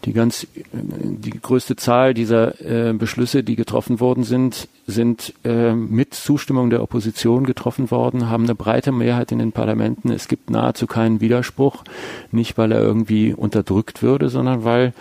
die 0.05 0.13
ganz, 0.13 0.47
die 0.71 1.31
größte 1.31 1.75
Zahl 1.75 2.13
dieser 2.13 2.61
äh, 2.61 2.93
Beschlüsse, 2.93 3.43
die 3.43 3.57
getroffen 3.57 3.99
worden 3.99 4.23
sind, 4.23 4.69
sind 4.87 5.33
äh, 5.43 5.73
mit 5.73 6.13
Zustimmung 6.13 6.69
der 6.69 6.83
Opposition 6.83 7.45
getroffen 7.45 7.91
worden, 7.91 8.29
haben 8.29 8.45
eine 8.45 8.55
breite 8.55 8.93
Mehrheit 8.93 9.33
in 9.33 9.39
den 9.39 9.51
Parlamenten. 9.51 10.09
Es 10.09 10.29
gibt 10.29 10.49
nahezu 10.49 10.87
keinen 10.87 11.19
Widerspruch, 11.19 11.83
nicht 12.31 12.57
weil 12.57 12.71
er 12.71 12.79
irgendwie 12.79 13.33
unterdrückt 13.33 14.01
würde, 14.01 14.29
sondern 14.29 14.63
weil 14.63 14.93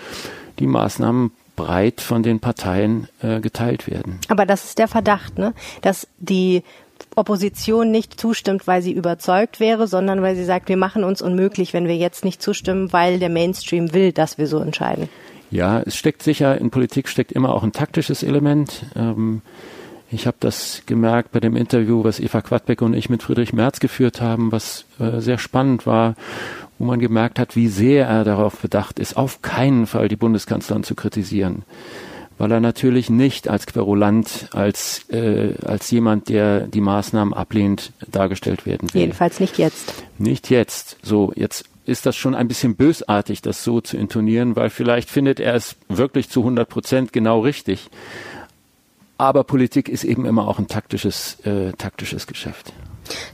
die 0.58 0.66
Maßnahmen 0.66 1.30
breit 1.58 2.00
von 2.00 2.22
den 2.22 2.38
Parteien 2.38 3.08
äh, 3.20 3.40
geteilt 3.40 3.90
werden. 3.90 4.20
Aber 4.28 4.46
das 4.46 4.64
ist 4.64 4.78
der 4.78 4.86
Verdacht, 4.86 5.38
ne? 5.38 5.54
dass 5.82 6.06
die 6.18 6.62
Opposition 7.16 7.90
nicht 7.90 8.18
zustimmt, 8.18 8.68
weil 8.68 8.80
sie 8.80 8.92
überzeugt 8.92 9.58
wäre, 9.58 9.88
sondern 9.88 10.22
weil 10.22 10.36
sie 10.36 10.44
sagt, 10.44 10.68
wir 10.68 10.76
machen 10.76 11.02
uns 11.02 11.20
unmöglich, 11.20 11.72
wenn 11.74 11.88
wir 11.88 11.96
jetzt 11.96 12.24
nicht 12.24 12.40
zustimmen, 12.40 12.92
weil 12.92 13.18
der 13.18 13.28
Mainstream 13.28 13.92
will, 13.92 14.12
dass 14.12 14.38
wir 14.38 14.46
so 14.46 14.60
entscheiden. 14.60 15.08
Ja, 15.50 15.80
es 15.80 15.96
steckt 15.96 16.22
sicher, 16.22 16.58
in 16.58 16.70
Politik 16.70 17.08
steckt 17.08 17.32
immer 17.32 17.52
auch 17.54 17.64
ein 17.64 17.72
taktisches 17.72 18.22
Element. 18.22 18.86
Ähm, 18.94 19.42
ich 20.12 20.28
habe 20.28 20.36
das 20.38 20.82
gemerkt 20.86 21.32
bei 21.32 21.40
dem 21.40 21.56
Interview, 21.56 22.04
was 22.04 22.20
Eva 22.20 22.40
Quadbeck 22.40 22.82
und 22.82 22.94
ich 22.94 23.10
mit 23.10 23.24
Friedrich 23.24 23.52
Merz 23.52 23.80
geführt 23.80 24.20
haben, 24.20 24.52
was 24.52 24.84
äh, 25.00 25.20
sehr 25.20 25.38
spannend 25.38 25.86
war 25.86 26.14
wo 26.78 26.84
man 26.84 27.00
gemerkt 27.00 27.38
hat, 27.38 27.56
wie 27.56 27.68
sehr 27.68 28.06
er 28.06 28.24
darauf 28.24 28.58
bedacht 28.58 28.98
ist, 28.98 29.16
auf 29.16 29.42
keinen 29.42 29.86
Fall 29.86 30.08
die 30.08 30.16
Bundeskanzlerin 30.16 30.84
zu 30.84 30.94
kritisieren. 30.94 31.64
Weil 32.38 32.52
er 32.52 32.60
natürlich 32.60 33.10
nicht 33.10 33.48
als 33.48 33.66
Querulant, 33.66 34.48
als, 34.52 35.08
äh, 35.10 35.54
als 35.64 35.90
jemand, 35.90 36.28
der 36.28 36.68
die 36.68 36.80
Maßnahmen 36.80 37.34
ablehnt, 37.34 37.92
dargestellt 38.06 38.64
werden 38.64 38.92
will. 38.94 39.00
Jedenfalls 39.00 39.40
nicht 39.40 39.58
jetzt. 39.58 40.04
Nicht 40.18 40.48
jetzt. 40.48 40.98
So, 41.02 41.32
jetzt 41.34 41.64
ist 41.84 42.06
das 42.06 42.16
schon 42.16 42.36
ein 42.36 42.46
bisschen 42.46 42.76
bösartig, 42.76 43.42
das 43.42 43.64
so 43.64 43.80
zu 43.80 43.96
intonieren, 43.96 44.54
weil 44.54 44.70
vielleicht 44.70 45.10
findet 45.10 45.40
er 45.40 45.54
es 45.54 45.74
wirklich 45.88 46.28
zu 46.28 46.40
100 46.40 46.68
Prozent 46.68 47.12
genau 47.12 47.40
richtig. 47.40 47.88
Aber 49.16 49.42
Politik 49.42 49.88
ist 49.88 50.04
eben 50.04 50.24
immer 50.24 50.46
auch 50.46 50.60
ein 50.60 50.68
taktisches, 50.68 51.40
äh, 51.40 51.72
taktisches 51.72 52.28
Geschäft. 52.28 52.72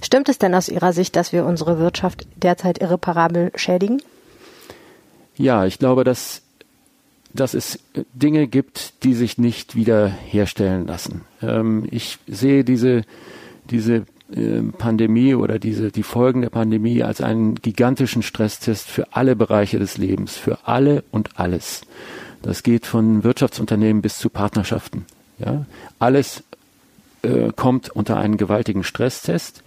Stimmt 0.03 0.29
es 0.29 0.39
denn 0.39 0.55
aus 0.55 0.69
Ihrer 0.69 0.93
Sicht, 0.93 1.17
dass 1.17 1.33
wir 1.33 1.45
unsere 1.45 1.79
Wirtschaft 1.79 2.27
derzeit 2.37 2.79
irreparabel 2.79 3.53
schädigen? 3.55 4.03
Ja, 5.37 5.67
ich 5.67 5.79
glaube, 5.79 6.05
dass, 6.05 6.43
dass 7.33 7.55
es 7.55 7.81
Dinge 8.13 8.47
gibt, 8.47 9.05
die 9.05 9.15
sich 9.15 9.39
nicht 9.39 9.75
wieder 9.75 10.09
herstellen 10.09 10.87
lassen. 10.87 11.23
Ähm, 11.43 11.87
ich 11.91 12.19
sehe 12.27 12.65
diese, 12.65 13.03
diese 13.71 14.05
äh, 14.33 14.63
Pandemie 14.79 15.35
oder 15.35 15.59
diese, 15.59 15.91
die 15.91 16.03
Folgen 16.03 16.43
der 16.43 16.51
Pandemie 16.51 17.03
als 17.03 17.21
einen 17.21 17.57
gigantischen 17.57 18.23
Stresstest 18.23 18.89
für 18.89 19.13
alle 19.13 19.37
Bereiche 19.37 19.79
des 19.79 19.99
Lebens, 19.99 20.37
für 20.37 20.59
alle 20.67 21.05
und 21.11 21.39
alles. 21.39 21.83
Das 22.43 22.63
geht 22.63 22.87
von 22.87 23.25
Wirtschaftsunternehmen 23.25 24.03
bis 24.03 24.19
zu 24.19 24.29
Partnerschaften. 24.31 25.07
Ja, 25.39 25.65
alles 25.99 26.45
äh, 27.25 27.53
kommt 27.55 27.91
unter 27.91 28.17
einen 28.17 28.37
gewaltigen 28.37 28.85
Stresstest. 28.85 29.63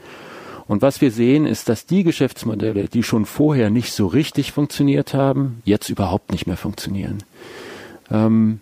Und 0.67 0.81
was 0.81 0.99
wir 1.01 1.11
sehen, 1.11 1.45
ist, 1.45 1.69
dass 1.69 1.85
die 1.85 2.03
Geschäftsmodelle, 2.03 2.89
die 2.89 3.03
schon 3.03 3.25
vorher 3.25 3.69
nicht 3.69 3.93
so 3.93 4.07
richtig 4.07 4.51
funktioniert 4.51 5.13
haben, 5.13 5.61
jetzt 5.63 5.89
überhaupt 5.89 6.31
nicht 6.31 6.45
mehr 6.45 6.57
funktionieren. 6.57 7.23
Ähm, 8.11 8.59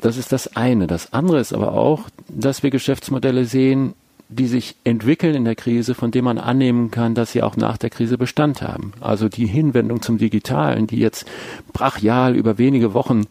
das 0.00 0.16
ist 0.16 0.32
das 0.32 0.56
eine. 0.56 0.86
Das 0.86 1.12
andere 1.12 1.40
ist 1.40 1.52
aber 1.52 1.72
auch, 1.72 2.02
dass 2.28 2.62
wir 2.62 2.70
Geschäftsmodelle 2.70 3.44
sehen, 3.44 3.94
die 4.28 4.46
sich 4.46 4.76
entwickeln 4.84 5.34
in 5.34 5.44
der 5.44 5.54
Krise, 5.54 5.94
von 5.94 6.10
denen 6.10 6.24
man 6.24 6.38
annehmen 6.38 6.90
kann, 6.90 7.14
dass 7.14 7.32
sie 7.32 7.42
auch 7.42 7.56
nach 7.56 7.76
der 7.76 7.90
Krise 7.90 8.18
Bestand 8.18 8.60
haben. 8.60 8.92
Also 9.00 9.28
die 9.28 9.46
Hinwendung 9.46 10.02
zum 10.02 10.18
Digitalen, 10.18 10.86
die 10.86 10.98
jetzt 10.98 11.26
brachial 11.72 12.34
über 12.34 12.58
wenige 12.58 12.92
Wochen 12.92 13.26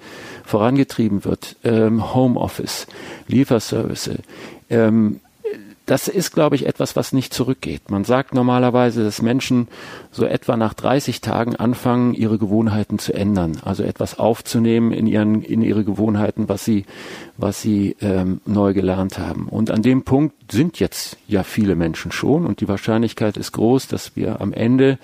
vorangetrieben 0.46 1.26
wird, 1.26 1.58
ähm, 1.64 2.14
Homeoffice, 2.14 2.88
Lieferservice, 3.28 4.12
ähm, 4.70 5.20
das 5.86 6.08
ist, 6.08 6.32
glaube 6.32 6.56
ich, 6.56 6.66
etwas, 6.66 6.96
was 6.96 7.14
nicht 7.14 7.34
zurückgeht. 7.34 7.92
Man 7.92 8.06
sagt 8.06 8.34
normalerweise, 8.34 9.04
dass 9.04 9.22
Menschen 9.22 9.68
so 10.12 10.26
etwa 10.26 10.58
nach 10.58 10.74
30 10.74 11.22
Tagen 11.22 11.56
anfangen, 11.56 12.16
ihre 12.16 12.40
Gewohnheiten 12.40 12.98
zu 12.98 13.14
ändern, 13.14 13.58
also 13.64 13.84
etwas 13.84 14.18
aufzunehmen 14.18 14.92
in 14.92 15.06
ihren 15.06 15.44
in 15.44 15.62
ihre 15.62 15.84
Gewohnheiten, 15.84 16.50
was 16.50 16.66
sie 16.66 16.86
was 17.38 17.62
sie 17.62 17.96
ähm, 18.02 18.42
neu 18.46 18.74
gelernt 18.74 19.20
haben. 19.20 19.48
Und 19.48 19.70
an 19.70 19.84
dem 19.84 20.04
Punkt 20.04 20.52
sind 20.52 20.80
jetzt 20.80 21.18
ja 21.28 21.44
viele 21.44 21.76
Menschen 21.76 22.12
schon, 22.12 22.46
und 22.46 22.62
die 22.62 22.68
Wahrscheinlichkeit 22.68 23.38
ist 23.38 23.52
groß, 23.52 23.88
dass 23.88 24.16
wir 24.16 24.42
am 24.42 24.54
Ende 24.54 24.98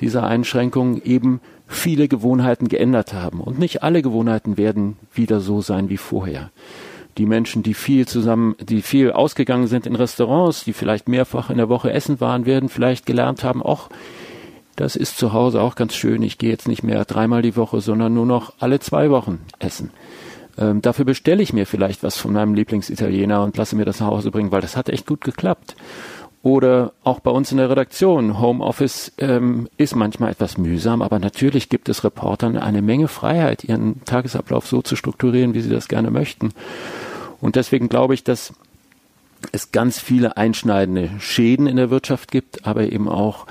dieser 0.00 0.26
Einschränkungen 0.26 1.00
eben 1.04 1.40
viele 1.68 2.08
Gewohnheiten 2.08 2.66
geändert 2.66 3.12
haben. 3.12 3.40
Und 3.40 3.60
nicht 3.60 3.84
alle 3.84 4.02
Gewohnheiten 4.02 4.56
werden 4.56 4.96
wieder 5.14 5.40
so 5.40 5.60
sein 5.60 5.88
wie 5.88 5.98
vorher 5.98 6.50
die 7.20 7.26
Menschen, 7.26 7.62
die 7.62 7.74
viel 7.74 8.08
zusammen, 8.08 8.56
die 8.58 8.80
viel 8.80 9.12
ausgegangen 9.12 9.66
sind 9.66 9.86
in 9.86 9.94
Restaurants, 9.94 10.64
die 10.64 10.72
vielleicht 10.72 11.06
mehrfach 11.06 11.50
in 11.50 11.58
der 11.58 11.68
Woche 11.68 11.92
essen 11.92 12.18
waren, 12.18 12.46
werden 12.46 12.70
vielleicht 12.70 13.04
gelernt 13.04 13.44
haben, 13.44 13.62
ach, 13.62 13.90
das 14.74 14.96
ist 14.96 15.18
zu 15.18 15.34
Hause 15.34 15.60
auch 15.60 15.74
ganz 15.74 15.94
schön. 15.94 16.22
Ich 16.22 16.38
gehe 16.38 16.48
jetzt 16.48 16.66
nicht 16.66 16.82
mehr 16.82 17.04
dreimal 17.04 17.42
die 17.42 17.56
Woche, 17.56 17.82
sondern 17.82 18.14
nur 18.14 18.24
noch 18.24 18.54
alle 18.58 18.80
zwei 18.80 19.10
Wochen 19.10 19.40
essen. 19.58 19.90
Ähm, 20.56 20.80
dafür 20.80 21.04
bestelle 21.04 21.42
ich 21.42 21.52
mir 21.52 21.66
vielleicht 21.66 22.02
was 22.02 22.16
von 22.16 22.32
meinem 22.32 22.54
Lieblingsitaliener 22.54 23.44
und 23.44 23.54
lasse 23.58 23.76
mir 23.76 23.84
das 23.84 24.00
nach 24.00 24.06
Hause 24.06 24.30
bringen, 24.30 24.50
weil 24.50 24.62
das 24.62 24.78
hat 24.78 24.88
echt 24.88 25.06
gut 25.06 25.20
geklappt. 25.20 25.76
Oder 26.42 26.92
auch 27.04 27.20
bei 27.20 27.30
uns 27.30 27.52
in 27.52 27.58
der 27.58 27.68
Redaktion. 27.68 28.40
Homeoffice 28.40 29.12
ähm, 29.18 29.68
ist 29.76 29.94
manchmal 29.94 30.30
etwas 30.30 30.56
mühsam, 30.56 31.02
aber 31.02 31.18
natürlich 31.18 31.68
gibt 31.68 31.90
es 31.90 32.02
Reportern 32.02 32.56
eine 32.56 32.80
Menge 32.80 33.08
Freiheit, 33.08 33.64
ihren 33.64 34.02
Tagesablauf 34.06 34.66
so 34.66 34.80
zu 34.80 34.96
strukturieren, 34.96 35.52
wie 35.52 35.60
sie 35.60 35.68
das 35.68 35.86
gerne 35.86 36.10
möchten. 36.10 36.54
Und 37.40 37.56
deswegen 37.56 37.88
glaube 37.88 38.14
ich, 38.14 38.24
dass 38.24 38.52
es 39.52 39.72
ganz 39.72 39.98
viele 39.98 40.36
einschneidende 40.36 41.10
Schäden 41.18 41.66
in 41.66 41.76
der 41.76 41.90
Wirtschaft 41.90 42.30
gibt, 42.30 42.66
aber 42.66 42.92
eben 42.92 43.08
auch 43.08 43.46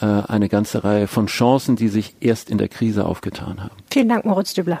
äh, 0.00 0.06
eine 0.06 0.48
ganze 0.48 0.84
Reihe 0.84 1.06
von 1.06 1.26
Chancen, 1.26 1.76
die 1.76 1.88
sich 1.88 2.16
erst 2.20 2.50
in 2.50 2.58
der 2.58 2.68
Krise 2.68 3.06
aufgetan 3.06 3.62
haben. 3.62 3.76
Vielen 3.90 4.08
Dank, 4.08 4.24
Moritz 4.24 4.54
Dübler. 4.54 4.80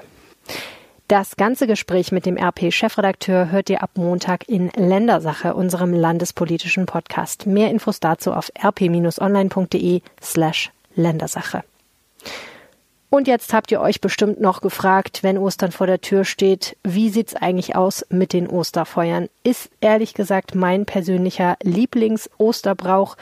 Das 1.06 1.36
ganze 1.36 1.66
Gespräch 1.66 2.12
mit 2.12 2.24
dem 2.24 2.38
RP-Chefredakteur 2.38 3.50
hört 3.50 3.68
ihr 3.68 3.82
ab 3.82 3.90
Montag 3.96 4.48
in 4.48 4.70
Ländersache, 4.74 5.54
unserem 5.54 5.92
landespolitischen 5.92 6.86
Podcast. 6.86 7.46
Mehr 7.46 7.70
Infos 7.70 8.00
dazu 8.00 8.32
auf 8.32 8.50
rp-online.de 8.58 10.00
slash 10.22 10.72
Ländersache. 10.94 11.62
Und 13.14 13.28
jetzt 13.28 13.52
habt 13.52 13.70
ihr 13.70 13.80
euch 13.80 14.00
bestimmt 14.00 14.40
noch 14.40 14.60
gefragt, 14.60 15.22
wenn 15.22 15.38
Ostern 15.38 15.70
vor 15.70 15.86
der 15.86 16.00
Tür 16.00 16.24
steht, 16.24 16.76
wie 16.82 17.10
sieht's 17.10 17.36
eigentlich 17.36 17.76
aus 17.76 18.04
mit 18.08 18.32
den 18.32 18.48
Osterfeuern? 18.48 19.28
Ist 19.44 19.70
ehrlich 19.80 20.14
gesagt 20.14 20.56
mein 20.56 20.84
persönlicher 20.84 21.56
Lieblings-Osterbrauch. 21.62 23.16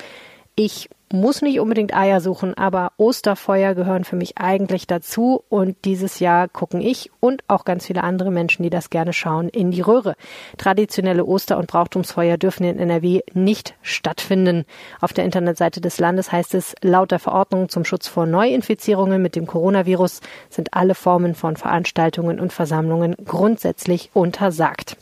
Ich 0.56 0.88
muss 1.12 1.42
nicht 1.42 1.60
unbedingt 1.60 1.94
Eier 1.94 2.20
suchen, 2.20 2.54
aber 2.54 2.92
Osterfeuer 2.96 3.74
gehören 3.74 4.04
für 4.04 4.16
mich 4.16 4.38
eigentlich 4.38 4.86
dazu 4.86 5.44
und 5.48 5.76
dieses 5.84 6.18
Jahr 6.20 6.48
gucken 6.48 6.80
ich 6.80 7.10
und 7.20 7.42
auch 7.48 7.64
ganz 7.64 7.86
viele 7.86 8.02
andere 8.02 8.30
Menschen, 8.30 8.62
die 8.62 8.70
das 8.70 8.90
gerne 8.90 9.12
schauen, 9.12 9.48
in 9.48 9.70
die 9.70 9.80
Röhre. 9.80 10.14
Traditionelle 10.58 11.24
Oster- 11.24 11.58
und 11.58 11.68
Brauchtumsfeuer 11.68 12.36
dürfen 12.36 12.64
in 12.64 12.78
NRW 12.78 13.20
nicht 13.34 13.74
stattfinden. 13.82 14.64
Auf 15.00 15.12
der 15.12 15.24
Internetseite 15.24 15.80
des 15.80 15.98
Landes 15.98 16.32
heißt 16.32 16.54
es, 16.54 16.74
laut 16.82 17.10
der 17.10 17.18
Verordnung 17.18 17.68
zum 17.68 17.84
Schutz 17.84 18.08
vor 18.08 18.26
Neuinfizierungen 18.26 19.20
mit 19.20 19.36
dem 19.36 19.46
Coronavirus 19.46 20.20
sind 20.50 20.74
alle 20.74 20.94
Formen 20.94 21.34
von 21.34 21.56
Veranstaltungen 21.56 22.40
und 22.40 22.52
Versammlungen 22.52 23.14
grundsätzlich 23.24 24.10
untersagt. 24.14 24.96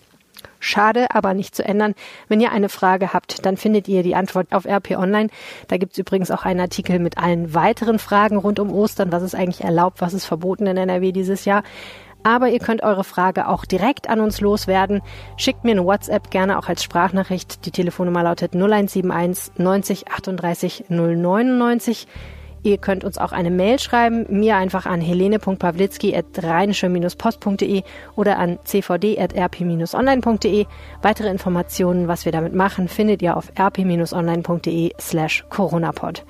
Schade, 0.60 1.06
aber 1.12 1.34
nicht 1.34 1.56
zu 1.56 1.64
ändern. 1.64 1.94
Wenn 2.28 2.40
ihr 2.40 2.52
eine 2.52 2.68
Frage 2.68 3.12
habt, 3.12 3.44
dann 3.44 3.56
findet 3.56 3.88
ihr 3.88 4.02
die 4.02 4.14
Antwort 4.14 4.52
auf 4.52 4.66
RP 4.66 4.92
Online. 4.92 5.30
Da 5.68 5.78
gibt's 5.78 5.98
übrigens 5.98 6.30
auch 6.30 6.44
einen 6.44 6.60
Artikel 6.60 6.98
mit 6.98 7.18
allen 7.18 7.54
weiteren 7.54 7.98
Fragen 7.98 8.36
rund 8.36 8.60
um 8.60 8.70
Ostern. 8.70 9.10
Was 9.10 9.22
ist 9.22 9.34
eigentlich 9.34 9.64
erlaubt, 9.64 10.00
was 10.00 10.14
ist 10.14 10.26
verboten 10.26 10.66
in 10.66 10.76
NRW 10.76 11.12
dieses 11.12 11.46
Jahr? 11.46 11.62
Aber 12.22 12.50
ihr 12.50 12.58
könnt 12.58 12.82
eure 12.82 13.04
Frage 13.04 13.48
auch 13.48 13.64
direkt 13.64 14.08
an 14.10 14.20
uns 14.20 14.40
loswerden. 14.42 15.00
Schickt 15.38 15.64
mir 15.64 15.72
eine 15.72 15.86
WhatsApp 15.86 16.30
gerne 16.30 16.58
auch 16.58 16.68
als 16.68 16.82
Sprachnachricht. 16.82 17.64
Die 17.64 17.70
Telefonnummer 17.70 18.22
lautet 18.22 18.54
0171 18.54 19.58
90 19.58 20.08
38 20.08 20.84
099. 20.88 22.06
Ihr 22.62 22.78
könnt 22.78 23.04
uns 23.04 23.18
auch 23.18 23.32
eine 23.32 23.50
Mail 23.50 23.78
schreiben, 23.78 24.24
mir 24.28 24.56
einfach 24.56 24.86
an 24.86 25.02
helene.pawlitzki.rheinische-post.de 25.02 27.82
oder 28.16 28.38
an 28.38 28.58
cvd.rp-online.de. 28.64 30.66
Weitere 31.02 31.28
Informationen, 31.28 32.08
was 32.08 32.24
wir 32.24 32.32
damit 32.32 32.54
machen, 32.54 32.88
findet 32.88 33.20
ihr 33.22 33.36
auf 33.36 33.52
rp-online.de 33.58 34.94
slash 35.00 35.44
coronapod. 35.48 36.24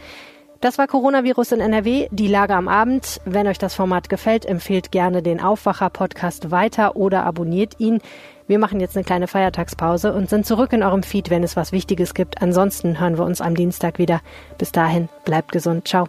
Das 0.60 0.76
war 0.76 0.86
Coronavirus 0.86 1.52
in 1.52 1.60
NRW, 1.60 2.08
die 2.10 2.28
Lage 2.28 2.54
am 2.54 2.68
Abend. 2.68 3.22
Wenn 3.24 3.46
euch 3.46 3.56
das 3.56 3.74
Format 3.74 4.10
gefällt, 4.10 4.44
empfehlt 4.44 4.92
gerne 4.92 5.22
den 5.22 5.40
Aufwacher-Podcast 5.40 6.50
weiter 6.50 6.96
oder 6.96 7.24
abonniert 7.24 7.80
ihn. 7.80 8.00
Wir 8.46 8.58
machen 8.58 8.78
jetzt 8.78 8.94
eine 8.94 9.04
kleine 9.04 9.26
Feiertagspause 9.26 10.12
und 10.12 10.28
sind 10.28 10.44
zurück 10.44 10.74
in 10.74 10.82
eurem 10.82 11.02
Feed, 11.02 11.30
wenn 11.30 11.42
es 11.42 11.56
was 11.56 11.72
Wichtiges 11.72 12.12
gibt. 12.12 12.42
Ansonsten 12.42 13.00
hören 13.00 13.16
wir 13.16 13.24
uns 13.24 13.40
am 13.40 13.54
Dienstag 13.54 13.98
wieder. 13.98 14.20
Bis 14.58 14.70
dahin, 14.70 15.08
bleibt 15.24 15.52
gesund. 15.52 15.88
Ciao. 15.88 16.08